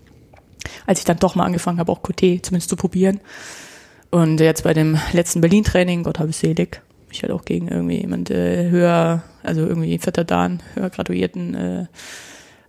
[0.86, 3.20] als ich dann doch mal angefangen habe, auch Coté zumindest zu probieren.
[4.10, 6.82] Und jetzt bei dem letzten Berlin-Training, Gott habe ich selig,
[7.12, 11.86] ich halt auch gegen irgendwie jemand äh, höher, also irgendwie vierter Dan, höher graduierten, äh,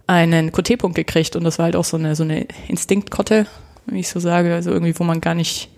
[0.07, 1.37] einen Coté-Punkt gekriegt.
[1.37, 3.47] Und das war halt auch so eine, so eine Instinktkotte,
[3.87, 5.69] wie ich so sage, also irgendwie, wo man gar nicht,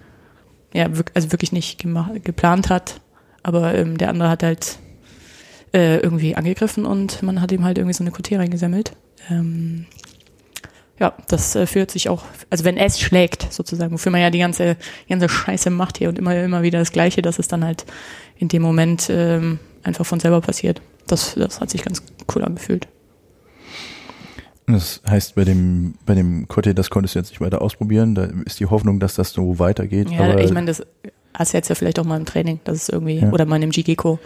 [0.72, 3.00] ja, also wirklich nicht gemacht, geplant hat,
[3.42, 4.78] aber ähm, der andere hat halt
[5.74, 8.92] äh, irgendwie angegriffen und man hat ihm halt irgendwie so eine Coté reingesammelt.
[9.30, 9.86] Ähm,
[11.00, 14.38] ja, das äh, fühlt sich auch, also wenn es schlägt, sozusagen, wofür man ja die
[14.38, 14.76] ganze,
[15.08, 17.84] ganze Scheiße macht hier und immer, immer wieder das Gleiche, dass es dann halt
[18.38, 20.80] in dem Moment ähm, einfach von selber passiert.
[21.08, 22.02] Das, das hat sich ganz
[22.34, 22.86] cool angefühlt.
[24.66, 28.14] Das heißt, bei dem, bei dem Kotte, das konntest du jetzt nicht weiter ausprobieren.
[28.14, 30.10] Da ist die Hoffnung, dass das so weitergeht.
[30.10, 30.86] Ja, ich meine, das
[31.34, 33.30] hast du jetzt ja vielleicht auch mal im Training, das ist irgendwie, Ja.
[33.30, 34.18] oder mal im also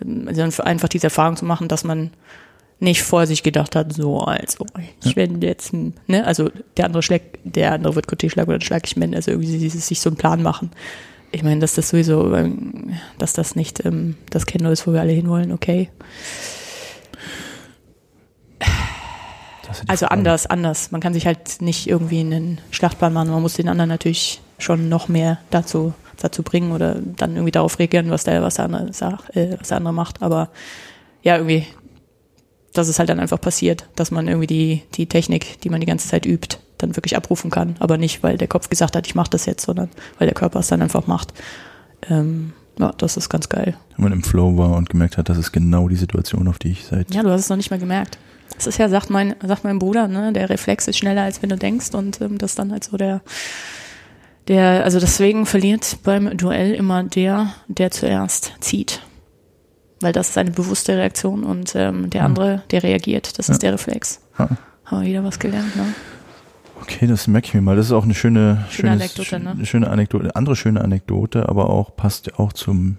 [0.00, 2.10] einfach diese Erfahrung zu machen, dass man
[2.78, 4.66] nicht vor sich gedacht hat, so, also,
[5.02, 8.66] ich werde jetzt, ne, also der andere schlägt, der andere wird Coté schlagen oder dann
[8.66, 10.70] schlage ich Men, also irgendwie dieses, sich so einen Plan machen.
[11.32, 15.00] Ich meine, dass das sowieso, ähm, dass das nicht ähm, das Kendo ist, wo wir
[15.00, 15.88] alle hinwollen, okay.
[19.88, 20.18] Also Frage.
[20.18, 20.90] anders, anders.
[20.92, 23.30] Man kann sich halt nicht irgendwie einen Schlachtplan machen.
[23.30, 27.78] Man muss den anderen natürlich schon noch mehr dazu, dazu bringen oder dann irgendwie darauf
[27.78, 30.22] reagieren, was der, was der andere sagt, äh, was der andere macht.
[30.22, 30.50] Aber
[31.22, 31.66] ja, irgendwie,
[32.72, 35.86] dass es halt dann einfach passiert, dass man irgendwie die, die Technik, die man die
[35.86, 37.76] ganze Zeit übt, dann wirklich abrufen kann.
[37.78, 39.88] Aber nicht, weil der Kopf gesagt hat, ich mache das jetzt, sondern
[40.18, 41.32] weil der Körper es dann einfach macht.
[42.08, 43.76] Ähm, ja, das ist ganz geil.
[43.96, 46.72] Wenn man im Flow war und gemerkt hat, das ist genau die Situation, auf die
[46.72, 47.14] ich seit.
[47.14, 48.18] Ja, du hast es noch nicht mal gemerkt.
[48.54, 51.48] Das ist ja, sagt mein, sagt mein Bruder, ne, der Reflex ist schneller, als wenn
[51.48, 53.22] du denkst und ähm, das dann halt so der,
[54.48, 59.02] der, also deswegen verliert beim Duell immer der, der zuerst zieht.
[60.00, 62.24] Weil das ist eine bewusste Reaktion und ähm, der Ja.
[62.26, 63.38] andere, der reagiert.
[63.38, 63.52] Das Ja.
[63.54, 64.20] ist der Reflex.
[64.36, 64.48] Ah,
[64.84, 65.84] Haben wir wieder was gelernt, ne?
[66.82, 67.74] Okay, das merke ich mir mal.
[67.74, 69.50] Das ist auch eine schöne, Schöne schönes- Anekdote, ne?
[69.52, 70.36] eine schöne Anekdote.
[70.36, 72.98] Andere schöne Anekdote, aber auch passt auch zum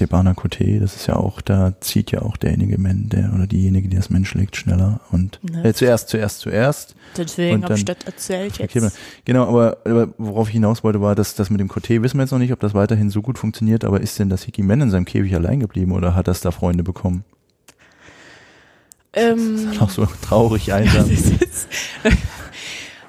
[0.00, 0.80] Debana Coté.
[0.80, 4.34] Das ist ja auch, da zieht ja auch derjenige der oder diejenige, die das Mensch
[4.34, 5.64] legt, schneller und Ne.
[5.64, 6.94] äh, zuerst, zuerst, zuerst.
[7.16, 8.96] Deswegen habe ich das erzählt jetzt.
[9.24, 12.22] genau, aber, aber worauf ich hinaus wollte, war, dass das mit dem Coté wissen wir
[12.24, 14.80] jetzt noch nicht, ob das weiterhin so gut funktioniert, aber ist denn das Hickey Men
[14.80, 17.24] in seinem Käfig allein geblieben oder hat das da Freunde bekommen?
[19.14, 21.04] Ähm, Auch so traurig einsam.
[21.10, 21.68] Das ist-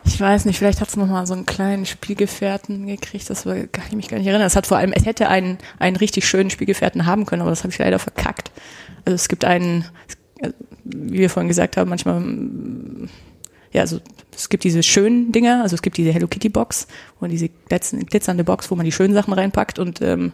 [0.05, 3.95] Ich weiß nicht, vielleicht hat es nochmal so einen kleinen Spielgefährten gekriegt, das kann ich
[3.95, 4.45] mich gar nicht erinnern.
[4.45, 7.63] Es hat vor allem, es hätte einen, einen richtig schönen Spielgefährten haben können, aber das
[7.63, 8.51] habe ich leider verkackt.
[9.05, 9.85] Also es gibt einen,
[10.83, 12.21] wie wir vorhin gesagt haben, manchmal,
[13.71, 13.99] ja, also
[14.35, 16.87] es gibt diese schönen Dinger, also es gibt diese Hello Kitty Box,
[17.19, 20.33] man diese glitzern- glitzernde Box, wo man die schönen Sachen reinpackt und ähm,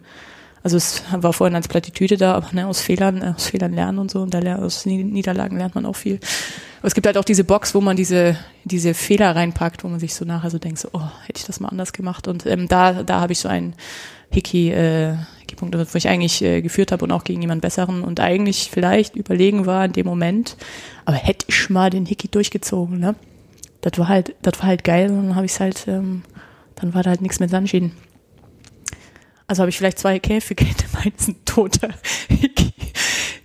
[0.64, 4.00] also es war vorhin als Plattitüde da, aber ne, aus Fehlern, äh, aus Fehlern lernen
[4.00, 6.20] und so und da ler- aus Ni- Niederlagen lernt man auch viel.
[6.80, 10.00] Aber es gibt halt auch diese Box, wo man diese, diese Fehler reinpackt, wo man
[10.00, 12.28] sich so nachher so denkt, so, oh, hätte ich das mal anders gemacht.
[12.28, 13.74] Und ähm, da, da habe ich so einen
[14.32, 18.20] Hickey, äh, Hickey-Punkt, wo ich eigentlich äh, geführt habe und auch gegen jemand Besseren und
[18.20, 20.56] eigentlich vielleicht überlegen war in dem Moment,
[21.06, 23.16] aber hätte ich mal den Hickey durchgezogen, ne?
[23.82, 26.22] Das war halt, das war halt geil und dann habe ich es halt, ähm,
[26.76, 27.92] dann war da halt nichts mit Sanshin.
[29.50, 31.90] Also habe ich vielleicht zwei Käfige, in dem einen ist ein toter
[32.28, 32.72] Hickey,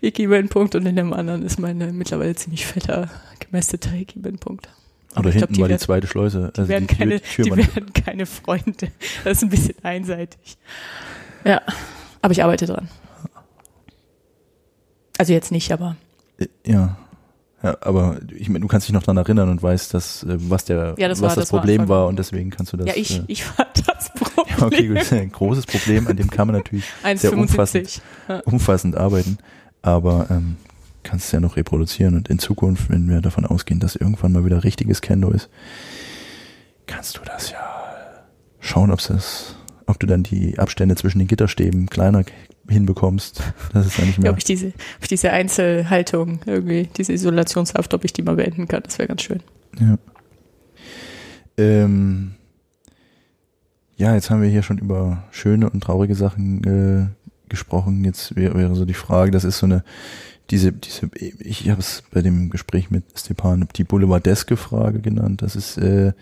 [0.02, 3.08] Hickey-Punkt und in dem anderen ist meine mittlerweile ziemlich fetter,
[3.40, 4.68] gemästeter Hickey-Punkt.
[5.16, 6.52] Oder ich glaub, hinten war die zweite Schleuse.
[6.54, 8.92] die werden keine, Tür, die werden keine Freunde.
[9.24, 10.58] Das ist ein bisschen einseitig.
[11.42, 11.62] Ja,
[12.20, 12.90] aber ich arbeite dran.
[15.16, 15.96] Also jetzt nicht, aber
[16.36, 16.98] Äh, Ja.
[17.64, 20.66] Ja, aber ich meine, du kannst dich noch dran erinnern und weißt, dass, äh, was
[20.66, 21.96] der, Ja, das was war- das das war Problem Anfang.
[21.96, 22.86] war und deswegen kannst du das.
[22.86, 24.46] ja, ich, äh, ich war das Problem.
[24.58, 25.12] ja, okay, gut.
[25.12, 26.84] Ein großes Problem, an dem kann man natürlich
[27.16, 28.00] sehr umfassend, 1,75.
[28.28, 28.40] Ja.
[28.40, 29.38] umfassend arbeiten,
[29.80, 30.56] aber ähm,
[31.04, 34.44] kannst es ja noch reproduzieren und in Zukunft, wenn wir davon ausgehen, dass irgendwann mal
[34.44, 35.48] wieder richtiges Kendo ist,
[36.86, 37.58] kannst du das ja
[38.60, 39.56] schauen, ob das,
[39.86, 42.24] ob du dann die Abstände zwischen den Gitterstäben kleiner
[42.68, 43.42] hinbekommst.
[43.72, 44.26] Das ist nicht mehr.
[44.26, 48.36] Ja, ob ich diese, ob ich diese Einzelhaltung irgendwie, diese Isolationshaft, ob ich die mal
[48.36, 49.40] beenden kann, das wäre ganz schön.
[49.80, 49.98] Ja.
[51.56, 52.34] Ähm,
[53.96, 58.04] ja, jetzt haben wir hier schon über schöne und traurige Sachen äh, gesprochen.
[58.04, 59.84] Jetzt wäre, wäre so die Frage, das ist so eine,
[60.50, 65.42] diese, diese, ich habe es bei dem Gespräch mit Stepan die boulevardeske Frage genannt.
[65.42, 66.12] Das ist, äh,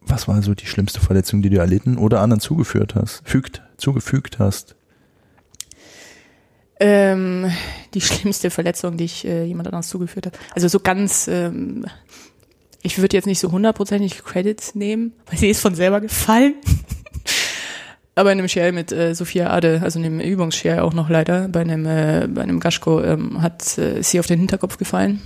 [0.00, 4.38] was war so die schlimmste Verletzung, die du erlitten oder anderen zugeführt hast, fügt, zugefügt
[4.38, 4.74] hast?
[6.80, 7.50] Ähm,
[7.94, 10.38] die schlimmste Verletzung, die ich äh, jemand anderes zugeführt habe.
[10.54, 11.86] Also so ganz, ähm,
[12.82, 16.54] ich würde jetzt nicht so hundertprozentig Credits nehmen, weil sie ist von selber gefallen.
[18.14, 21.46] Aber in einem Share mit äh, Sophia Ade, also in einem Übungsshare auch noch leider,
[21.46, 25.22] bei einem, äh, bei einem Gaschko, ähm, hat äh, sie auf den Hinterkopf gefallen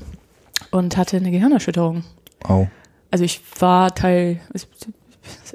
[0.70, 2.04] und hatte eine Gehirnerschütterung.
[2.44, 2.68] Au.
[3.10, 4.66] Also ich war Teil, es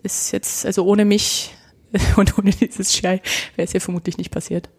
[0.01, 1.53] ist jetzt, also ohne mich
[2.15, 3.21] und ohne dieses Share
[3.55, 4.69] wäre es ja vermutlich nicht passiert.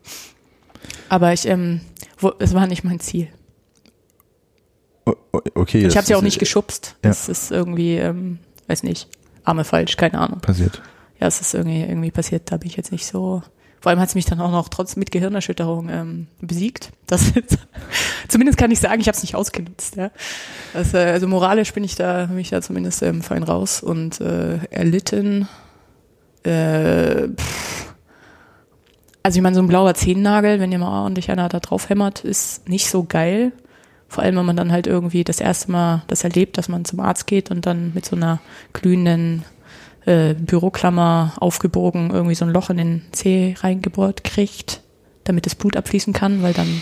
[1.09, 1.81] Aber ich, ähm,
[2.19, 3.29] wo, es war nicht mein Ziel.
[5.55, 5.87] Okay.
[5.87, 6.97] ich habe sie auch nicht geschubst.
[7.03, 7.11] ja.
[7.11, 9.09] Das ist irgendwie, ähm, weiß nicht,
[9.45, 10.41] Arme falsch, keine Ahnung.
[10.41, 10.83] Passiert.
[11.21, 13.43] Ja, es ist irgendwie, irgendwie passiert, da bin ich jetzt nicht so.
[13.81, 16.91] Vor allem hat es mich dann auch noch trotz mit Gehirnerschütterung ähm, besiegt.
[17.07, 17.59] Das ist,
[18.29, 19.97] zumindest kann ich sagen, ich habe es nicht ausgenutzt.
[19.97, 20.11] Ja.
[20.73, 24.21] Das, äh, also moralisch bin ich da, bin ich da zumindest ähm, fein raus und
[24.21, 25.49] äh, erlitten.
[26.43, 27.88] Äh, pff.
[29.29, 32.25] Also ich meine, so ein blauer Zehennagel, wenn dir mal ordentlich einer da drauf hämmert,
[32.25, 33.53] ist nicht so geil.
[34.09, 37.01] Vor allem, wenn man dann halt irgendwie das erste Mal das erlebt, dass man zum
[37.01, 38.41] Arzt geht und dann mit so einer
[38.73, 39.45] glühenden
[40.07, 44.81] äh, Büroklammer aufgebogen irgendwie so ein Loch in den Zeh reingebohrt kriegt,
[45.25, 46.81] damit das Blut abfließen kann, weil dann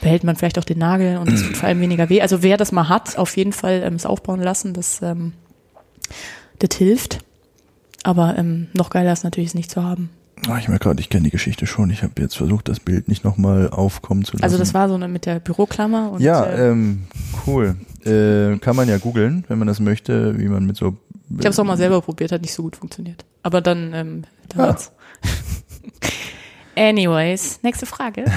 [0.00, 2.22] behält man vielleicht auch den Nagel und es tut vor allem weniger weh.
[2.22, 5.32] Also wer das mal hat, auf jeden Fall ähm, es aufbauen lassen, das, ähm,
[6.60, 7.18] das hilft.
[8.04, 10.10] Aber ähm, noch geiler ist natürlich es nicht zu haben.
[10.46, 11.90] Ah, ich merke gerade, ich kenne die Geschichte schon.
[11.90, 14.44] Ich habe jetzt versucht, das Bild nicht nochmal aufkommen zu lassen.
[14.44, 17.04] Also das war so eine mit der Büroklammer und ja, äh, ähm,
[17.46, 17.76] cool.
[18.04, 20.96] Äh, kann man ja googeln, wenn man das möchte, wie man mit so.
[21.30, 23.24] ich habe es auch mal selber probiert, hat nicht so gut funktioniert.
[23.42, 24.68] Aber dann, ähm, dann Ah.
[24.68, 24.92] hat's.
[26.76, 28.24] Anyways, nächste Frage.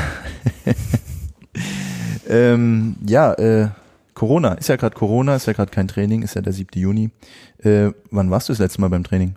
[2.27, 3.69] Ähm, ja, äh,
[4.13, 6.79] Corona, ist ja gerade Corona, ist ja gerade kein Training, ist ja der 7.
[6.79, 7.09] Juni.
[7.57, 9.35] Äh, wann warst du das letzte Mal beim Training?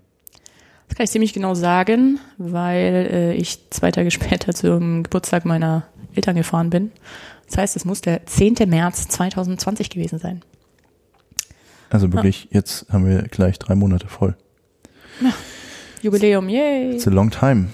[0.95, 5.89] Das kann ich ziemlich genau sagen, weil äh, ich zwei Tage später zum Geburtstag meiner
[6.15, 6.93] Eltern gefahren bin.
[7.49, 8.55] Das heißt, es muss der 10.
[8.69, 10.43] März 2020 gewesen sein.
[11.91, 14.37] Also wirklich, jetzt haben wir gleich drei Monate voll.
[16.01, 16.95] Jubiläum, yay!
[16.95, 17.71] It's a long time.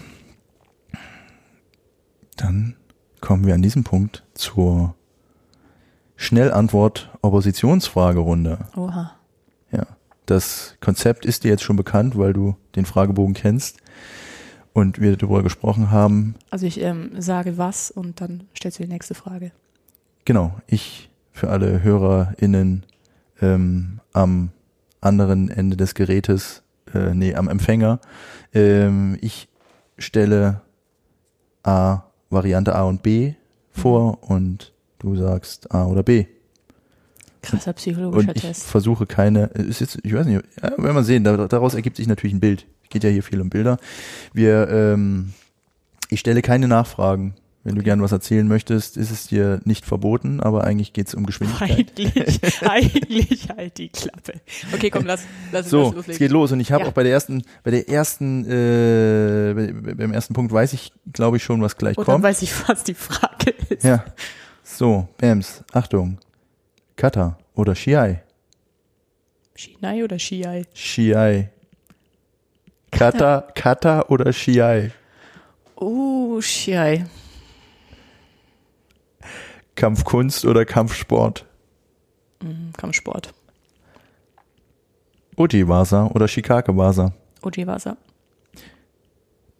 [2.39, 2.75] Dann
[3.21, 4.95] kommen wir an diesem Punkt zur
[6.17, 8.61] Schnellantwort-Oppositionsfragerunde.
[8.77, 9.20] Oha.
[10.31, 13.79] Das Konzept ist dir jetzt schon bekannt, weil du den Fragebogen kennst
[14.73, 16.37] und wir darüber gesprochen haben.
[16.51, 19.51] Also ich ähm, sage was und dann stellst du die nächste Frage.
[20.25, 22.87] Genau, ich für alle HörerInnen
[23.43, 24.51] ähm, am
[25.01, 26.63] anderen Ende des Gerätes,
[26.95, 27.99] äh, nee, am Empfänger.
[28.55, 29.49] Ähm, ich
[29.99, 30.61] stelle
[31.65, 33.35] A, Variante A und B
[33.73, 36.27] vor und du sagst A oder B.
[37.43, 38.65] Krasser psychologischer Und ich Test.
[38.65, 42.07] versuche keine, ist jetzt, ich weiß nicht, ja, werden wir sehen, da- daraus ergibt sich
[42.07, 42.67] natürlich ein Bild.
[42.91, 43.79] Geht ja hier viel um Bilder.
[44.33, 45.33] Wir, ähm,
[46.09, 47.35] ich stelle keine Nachfragen.
[47.63, 51.15] Wenn du gern was erzählen möchtest, ist es dir nicht verboten, aber eigentlich geht es
[51.15, 51.71] um Geschwindigkeit.
[51.71, 54.41] Eigentlich, eigentlich halt die Klappe.
[54.73, 56.19] Okay, komm, lass, lass, So, lass es loslegen.
[56.19, 56.89] geht los und ich habe Ja.
[56.89, 61.37] auch bei der ersten, bei der ersten, äh, bei, beim ersten Punkt weiß ich, glaube
[61.37, 62.25] ich schon, was gleich dann kommt.
[62.25, 63.85] weiß ich, was die Frage ist.
[63.85, 64.05] Ja.
[64.65, 66.17] So, Bams, Achtung.
[67.01, 68.21] Kata oder Shiai?
[69.57, 70.67] Shinai oder Shiai?
[70.75, 71.49] Shiai.
[72.91, 74.91] Kata, Kata oder Shiai?
[75.77, 77.07] Oh, Shiai.
[79.77, 81.47] Kampfkunst oder Kampfsport?
[82.43, 83.33] Hm, Kampfsport.
[85.39, 87.15] Ujiwasa oder Shikakewasa?
[87.41, 87.97] Ojiwasa.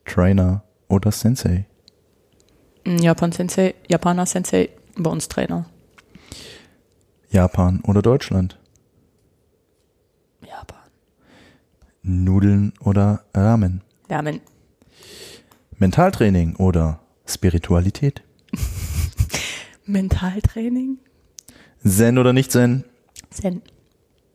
[0.05, 1.65] Trainer oder Sensei?
[2.85, 4.69] Hm, Japan Sensei, Japaner Sensei,
[4.99, 5.65] bei uns Trainer.
[7.31, 8.59] Japan oder Deutschland?
[10.47, 10.91] Japan.
[12.03, 13.83] Nudeln oder Ramen?
[14.09, 14.41] Ramen.
[15.79, 18.23] Mentaltraining oder Spiritualität?
[19.87, 20.99] Mentaltraining.
[21.87, 22.85] Zen oder nicht Zen?
[23.31, 23.63] Zen.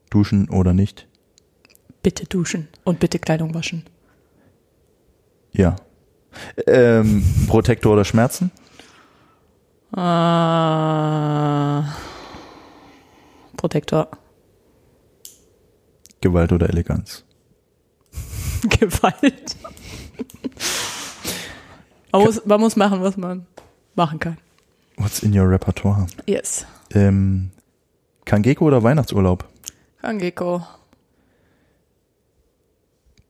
[0.10, 1.08] Duschen oder nicht?
[2.02, 3.84] Bitte duschen und bitte Kleidung waschen.
[5.52, 5.76] Ja.
[6.68, 8.52] Ähm, Protektor oder Schmerzen?
[9.96, 10.00] Äh,
[13.66, 14.08] Protektor.
[16.22, 17.24] Gewalt oder Eleganz?
[18.62, 19.56] Gewalt.
[22.12, 23.48] Man muss, man muss machen, was man
[23.96, 24.38] machen kann.
[24.98, 26.06] What's in your repertoire?
[26.28, 26.68] Yes.
[26.94, 27.50] Ähm,
[28.26, 29.46] Kangeko oder Weihnachtsurlaub?
[30.00, 30.62] Kangeko.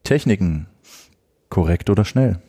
[0.03, 0.67] Techniken.
[1.47, 2.41] Korrekt oder schnell?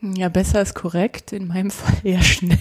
[0.00, 1.32] Ja, besser ist korrekt.
[1.32, 2.58] In meinem Fall eher schnell.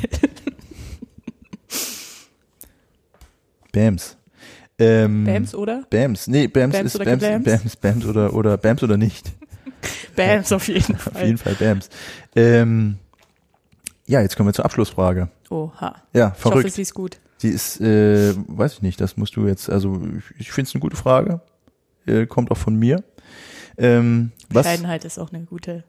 [3.74, 4.16] Bams.
[4.80, 5.84] Ähm, Bams oder?
[5.90, 6.28] Bams.
[6.28, 7.44] Nee, Bams, Bams ist Bams, Geblams?
[7.46, 9.34] Bams, Bams oder, oder Bams oder nicht.
[10.16, 11.14] Bams auf jeden Fall.
[11.14, 11.90] Auf jeden Fall Bams.
[12.36, 12.98] Ähm,
[14.08, 15.30] ja, jetzt kommen wir zur Abschlussfrage.
[15.50, 15.96] Oha.
[16.14, 16.72] Ja, Ich hoffe, verrückt.
[16.74, 17.20] sie ist gut.
[17.42, 20.76] Die ist, äh, weiß ich nicht, das musst du jetzt, also ich, ich finde es
[20.76, 21.42] eine gute Frage.
[22.06, 23.04] Äh, kommt auch von mir.
[23.78, 25.84] Ähm, was, Bescheidenheit ist auch eine gute,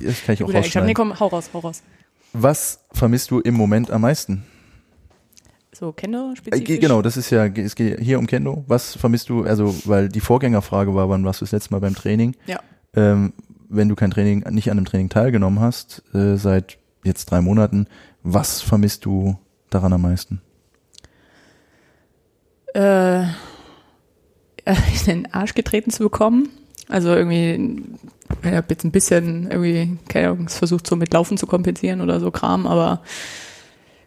[0.00, 0.86] das kann ich auch gute Eigenschaft.
[0.86, 0.94] Nee, rausschneiden.
[0.94, 1.82] komm, hau raus, hau raus.
[2.32, 4.44] Was vermisst du im Moment am meisten?
[5.78, 8.64] So, Kendo Äh, genau, das ist ja, es geht hier um Kendo.
[8.66, 11.94] Was vermisst du, also, weil die Vorgängerfrage war, wann warst du das letzte Mal beim
[11.94, 12.34] Training?
[12.46, 12.60] Ja.
[12.94, 13.34] Ähm,
[13.68, 17.88] wenn du kein Training, nicht an einem Training teilgenommen hast, äh, seit jetzt drei Monaten,
[18.22, 19.36] was vermisst du
[19.68, 20.40] daran am meisten?
[22.76, 23.22] äh,
[24.66, 26.50] in den Arsch getreten zu bekommen.
[26.88, 27.82] Also irgendwie,
[28.42, 32.00] ich habe jetzt ein bisschen irgendwie, keine Ahnung, es versucht so mit Laufen zu kompensieren
[32.00, 33.02] oder so Kram, aber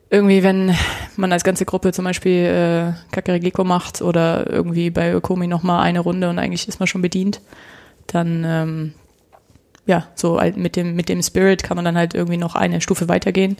[0.09, 0.75] irgendwie, wenn
[1.17, 5.99] man als ganze Gruppe zum Beispiel äh, Kakarigeko macht oder irgendwie bei Ökomi nochmal eine
[5.99, 7.41] Runde und eigentlich ist man schon bedient,
[8.07, 8.93] dann ähm,
[9.85, 13.07] ja, so mit dem, mit dem Spirit kann man dann halt irgendwie noch eine Stufe
[13.07, 13.57] weitergehen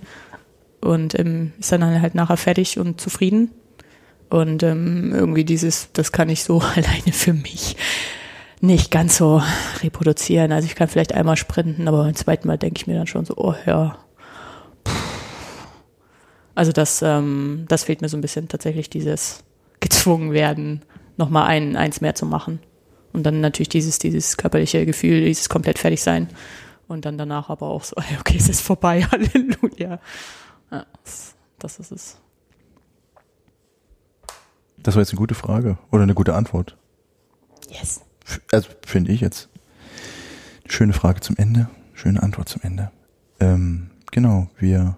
[0.82, 3.52] und ähm, ist dann halt nachher fertig und zufrieden.
[4.30, 7.76] Und ähm, irgendwie dieses, das kann ich so alleine für mich
[8.62, 9.41] nicht ganz so
[9.82, 10.52] reproduzieren.
[10.52, 13.26] Also ich kann vielleicht einmal sprinten, aber beim zweiten Mal denke ich mir dann schon
[13.26, 13.97] so, oh ja.
[16.60, 19.45] Also das, ähm, das fehlt mir so ein bisschen tatsächlich dieses
[19.80, 20.84] gezwungen werden,
[21.16, 22.60] nochmal ein, eins mehr zu machen.
[23.14, 26.28] Und dann natürlich dieses, dieses körperliche Gefühl, dieses komplett fertig sein.
[26.89, 29.99] Und dann danach aber auch so, okay, es ist vorbei, Halleluja.
[30.70, 32.18] Ja, das, das ist es.
[34.78, 36.76] Das war jetzt eine gute Frage oder eine gute Antwort.
[37.70, 38.01] Yes.
[38.26, 39.47] F- Also finde ich jetzt.
[40.68, 42.91] Schöne Frage zum Ende, schöne Antwort zum Ende.
[43.39, 44.97] Ähm, genau, wir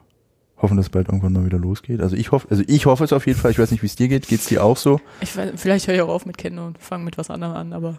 [0.62, 2.02] hoffen, dass es bald irgendwann mal wieder losgeht.
[2.02, 3.52] Also ich hoffe, also ich hoffe es auf jeden Fall.
[3.52, 4.28] Ich weiß nicht, wie es dir geht.
[4.28, 5.00] Geht's dir auch so?
[5.22, 7.74] Ich, weiß- vielleicht höre ich auch auf mit Kendo und fange mit was anderem an,
[7.74, 7.98] aber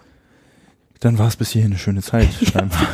[1.01, 2.29] Dann war es bis hierhin eine schöne Zeit.
[2.53, 2.87] scheinbar.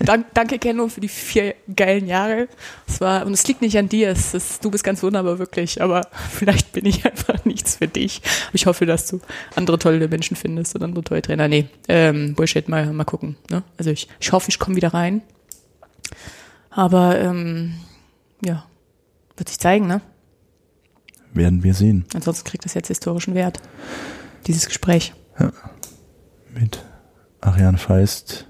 [0.00, 2.48] Dank, danke Kendo für die vier geilen Jahre.
[2.86, 5.80] Es war, und es liegt nicht an dir, es ist, du bist ganz wunderbar wirklich,
[5.80, 8.20] aber vielleicht bin ich einfach nichts für dich.
[8.52, 9.20] Ich hoffe, dass du
[9.54, 11.48] andere tolle Menschen findest und andere tolle Trainer.
[11.48, 13.36] Nee, ähm, Bullshit, mal, mal gucken.
[13.50, 13.62] Ne?
[13.78, 15.22] Also ich, ich hoffe, ich komme wieder rein.
[16.70, 17.74] Aber ähm,
[18.44, 18.66] ja,
[19.36, 20.00] wird sich zeigen, ne?
[21.32, 22.06] Werden wir sehen.
[22.14, 23.60] Ansonsten kriegt das jetzt historischen Wert.
[24.46, 25.12] Dieses Gespräch.
[26.54, 26.82] Mit
[27.40, 28.46] Ariane Feist.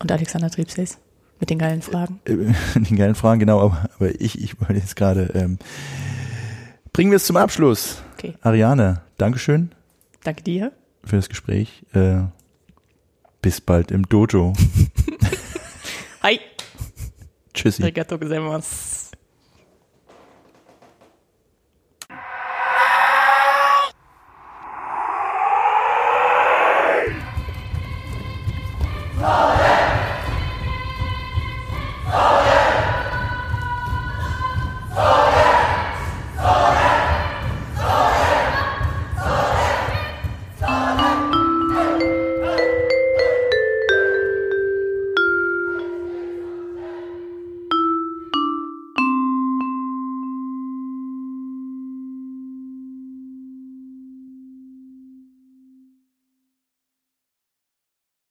[0.00, 0.98] Und Alexander Triebsees
[1.40, 2.20] mit den geilen Fragen.
[2.24, 5.58] Äh, den geilen Fragen, genau, aber, aber ich, ich wollte jetzt gerade, ähm,
[6.92, 8.02] bringen wir es zum Abschluss.
[8.14, 8.34] Okay.
[8.40, 9.72] Ariane, Dankeschön
[10.24, 10.72] Danke dir.
[11.04, 11.84] für das Gespräch.
[11.92, 12.22] Äh,
[13.40, 14.52] bis bald im Dojo.
[16.22, 16.40] Hi.
[17.54, 17.82] Tschüssi.
[17.82, 19.07] Arigato gozaimasu.